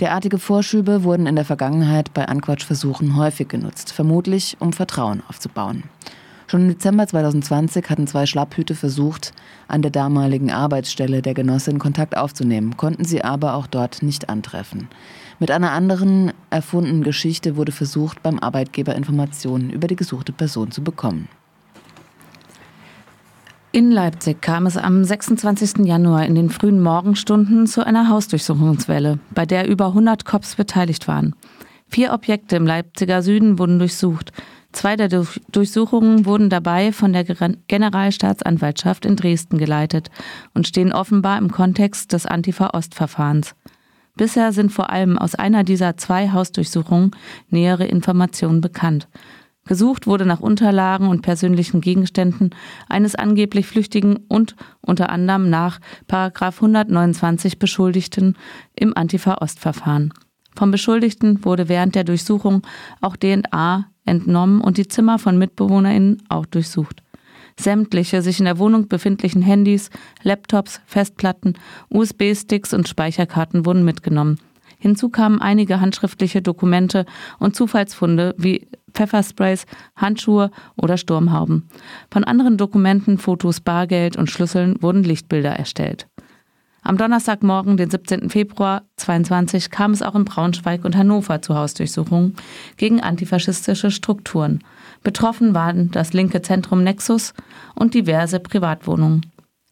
[0.00, 5.84] Derartige Vorschübe wurden in der Vergangenheit bei Anquatschversuchen häufig genutzt, vermutlich um Vertrauen aufzubauen.
[6.54, 9.32] Schon im Dezember 2020 hatten zwei Schlapphüte versucht,
[9.66, 14.86] an der damaligen Arbeitsstelle der Genossin Kontakt aufzunehmen, konnten sie aber auch dort nicht antreffen.
[15.40, 20.84] Mit einer anderen erfundenen Geschichte wurde versucht, beim Arbeitgeber Informationen über die gesuchte Person zu
[20.84, 21.26] bekommen.
[23.72, 25.84] In Leipzig kam es am 26.
[25.84, 31.34] Januar in den frühen Morgenstunden zu einer Hausdurchsuchungswelle, bei der über 100 Cops beteiligt waren.
[31.88, 34.32] Vier Objekte im Leipziger Süden wurden durchsucht.
[34.74, 35.08] Zwei der
[35.52, 40.10] Durchsuchungen wurden dabei von der Generalstaatsanwaltschaft in Dresden geleitet
[40.52, 43.54] und stehen offenbar im Kontext des Antifa-Ost-Verfahrens.
[44.16, 47.12] Bisher sind vor allem aus einer dieser zwei Hausdurchsuchungen
[47.50, 49.08] nähere Informationen bekannt.
[49.64, 52.50] Gesucht wurde nach Unterlagen und persönlichen Gegenständen
[52.88, 58.36] eines angeblich Flüchtigen und unter anderem nach 129 Beschuldigten
[58.74, 60.12] im Antifa-Ost-Verfahren.
[60.56, 62.62] Vom Beschuldigten wurde während der Durchsuchung
[63.00, 67.02] auch DNA entnommen und die Zimmer von MitbewohnerInnen auch durchsucht.
[67.58, 69.90] Sämtliche sich in der Wohnung befindlichen Handys,
[70.22, 71.54] Laptops, Festplatten,
[71.88, 74.38] USB-Sticks und Speicherkarten wurden mitgenommen.
[74.78, 77.06] Hinzu kamen einige handschriftliche Dokumente
[77.38, 81.68] und Zufallsfunde wie Pfeffersprays, Handschuhe oder Sturmhauben.
[82.10, 86.06] Von anderen Dokumenten, Fotos, Bargeld und Schlüsseln wurden Lichtbilder erstellt.
[86.86, 88.28] Am Donnerstagmorgen, den 17.
[88.28, 92.36] Februar 2022, kam es auch in Braunschweig und Hannover zu Hausdurchsuchungen
[92.76, 94.62] gegen antifaschistische Strukturen.
[95.02, 97.32] Betroffen waren das linke Zentrum Nexus
[97.74, 99.24] und diverse Privatwohnungen.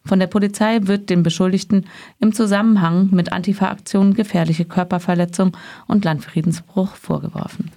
[0.07, 1.85] Von der Polizei wird den Beschuldigten
[2.19, 5.55] im Zusammenhang mit Antifa-Aktionen gefährliche Körperverletzung
[5.87, 7.71] und Landfriedensbruch vorgeworfen.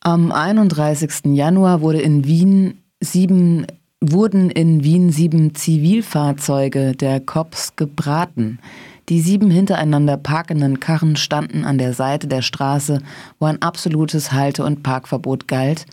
[0.00, 1.26] Am 31.
[1.26, 3.66] Januar wurde in Wien sieben,
[4.00, 8.60] wurden in Wien sieben Zivilfahrzeuge der Cops gebraten.
[9.08, 13.00] Die sieben hintereinander parkenden Karren standen an der Seite der Straße,
[13.38, 15.86] wo ein absolutes Halte- und Parkverbot galt,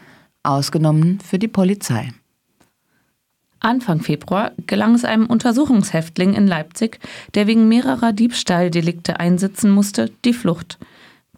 [0.43, 2.11] ausgenommen für die Polizei.
[3.59, 6.99] Anfang Februar gelang es einem Untersuchungshäftling in Leipzig,
[7.33, 10.77] der wegen mehrerer Diebstahldelikte einsitzen musste, die Flucht.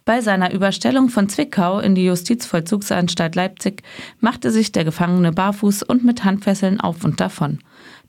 [0.07, 3.83] Bei seiner Überstellung von Zwickau in die Justizvollzugsanstalt Leipzig
[4.21, 7.59] machte sich der Gefangene barfuß und mit Handfesseln auf und davon.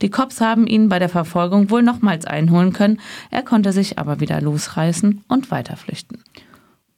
[0.01, 3.01] Die Cops haben ihn bei der Verfolgung wohl nochmals einholen können,
[3.33, 6.23] er konnte sich aber wieder losreißen und weiterflüchten.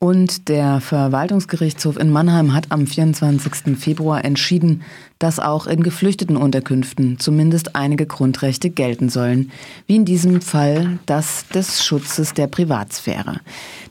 [0.03, 3.77] Und der Verwaltungsgerichtshof in Mannheim hat am 24.
[3.79, 4.81] Februar entschieden,
[5.19, 9.51] dass auch in geflüchteten Unterkünften zumindest einige Grundrechte gelten sollen,
[9.87, 13.41] wie in diesem Fall das des Schutzes der Privatsphäre.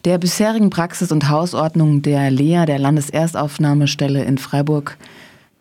[0.03, 4.97] Der bisherigen Praxis und Hausordnung der LEA, der Landeserstaufnahmestelle in Freiburg,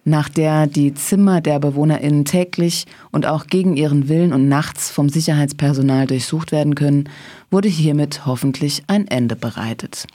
[0.06, 5.10] nach der die Zimmer der BewohnerInnen täglich und auch gegen ihren Willen und nachts vom
[5.10, 7.10] Sicherheitspersonal durchsucht werden können,
[7.50, 10.06] wurde hiermit hoffentlich ein Ende bereitet.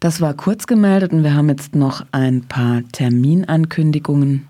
[0.00, 4.48] Das war kurz gemeldet und wir haben jetzt noch ein paar Terminankündigungen.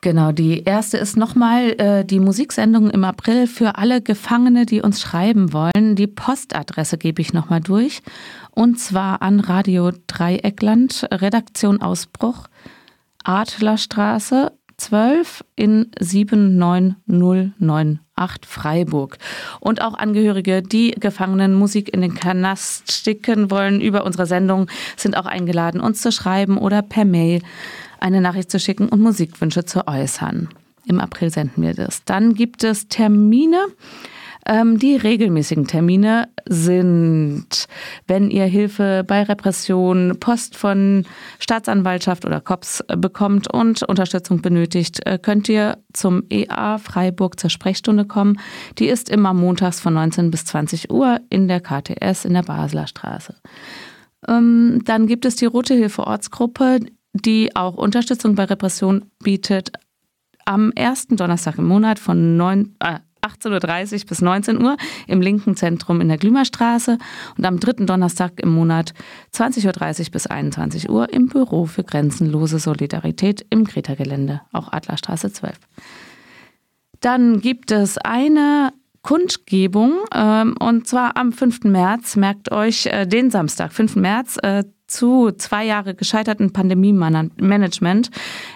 [0.00, 5.00] Genau, die erste ist nochmal äh, die Musiksendung im April für alle Gefangene, die uns
[5.00, 5.96] schreiben wollen.
[5.96, 8.00] Die Postadresse gebe ich nochmal durch.
[8.52, 12.46] Und zwar an Radio Dreieckland, Redaktion Ausbruch,
[13.24, 15.90] Adlerstraße 12 in
[18.20, 19.18] 79098 Freiburg.
[19.60, 25.16] Und auch Angehörige, die Gefangenen Musik in den Kanast sticken wollen über unsere Sendung, sind
[25.16, 27.42] auch eingeladen, uns zu schreiben oder per Mail
[27.98, 30.48] eine Nachricht zu schicken und Musikwünsche zu äußern.
[30.86, 32.04] Im April senden wir das.
[32.04, 33.66] Dann gibt es Termine.
[34.46, 37.66] Ähm, die regelmäßigen Termine sind,
[38.06, 41.04] wenn ihr Hilfe bei Repression, Post von
[41.38, 48.06] Staatsanwaltschaft oder COPS bekommt und Unterstützung benötigt, äh, könnt ihr zum EA Freiburg zur Sprechstunde
[48.06, 48.40] kommen.
[48.78, 52.86] Die ist immer montags von 19 bis 20 Uhr in der KTS in der Basler
[52.86, 53.34] Straße.
[54.28, 56.80] Ähm, dann gibt es die Rote Hilfe Ortsgruppe,
[57.12, 59.72] die auch Unterstützung bei Repression bietet.
[60.44, 65.56] Am ersten Donnerstag im Monat von 9, äh, 18.30 Uhr bis 19 Uhr im linken
[65.56, 66.98] Zentrum in der Glümerstraße
[67.36, 68.94] und am dritten Donnerstag im Monat
[69.34, 75.58] 20.30 Uhr bis 21 Uhr im Büro für grenzenlose Solidarität im Greta-Gelände, auch Adlerstraße 12.
[77.00, 81.64] Dann gibt es eine Kundgebung ähm, und zwar am 5.
[81.64, 83.96] März, merkt euch äh, den Samstag, 5.
[83.96, 88.10] März, äh, zu zwei Jahre gescheiterten Pandemie-Management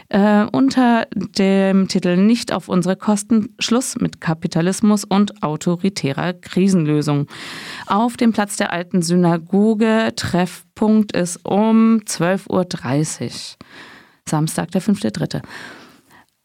[0.08, 7.28] äh, unter dem Titel Nicht auf unsere Kosten, Schluss mit Kapitalismus und autoritärer Krisenlösung.
[7.86, 13.30] Auf dem Platz der alten Synagoge, Treffpunkt ist um 12.30 Uhr.
[14.26, 15.42] Samstag, der 5.3.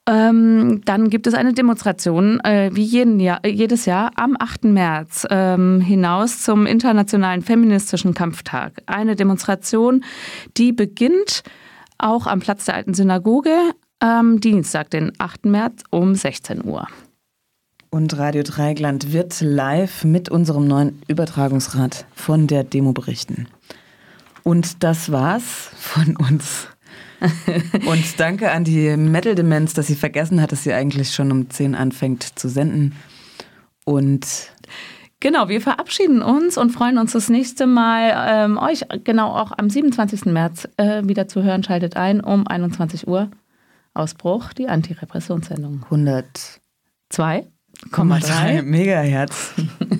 [0.09, 4.63] Ähm, dann gibt es eine Demonstration, äh, wie jeden Jahr, äh, jedes Jahr, am 8.
[4.63, 8.81] März ähm, hinaus zum Internationalen Feministischen Kampftag.
[8.87, 10.03] Eine Demonstration,
[10.57, 11.43] die beginnt
[11.99, 13.55] auch am Platz der Alten Synagoge
[13.99, 15.45] am Dienstag, den 8.
[15.45, 16.87] März um 16 Uhr.
[17.91, 23.47] Und Radio Dreigland wird live mit unserem neuen Übertragungsrad von der Demo berichten.
[24.41, 26.67] Und das war's von uns.
[27.85, 31.49] Und danke an die Metal Demenz, dass sie vergessen hat, dass sie eigentlich schon um
[31.49, 32.95] 10 anfängt zu senden.
[33.85, 34.51] Und
[35.21, 39.69] Genau, wir verabschieden uns und freuen uns das nächste Mal, ähm, euch genau auch am
[39.69, 40.27] 27.
[40.27, 41.61] März äh, wieder zu hören.
[41.61, 43.29] Schaltet ein um 21 Uhr.
[43.93, 45.83] Ausbruch, die Antirepressionssendung.
[45.89, 49.55] 102,3 Megahertz.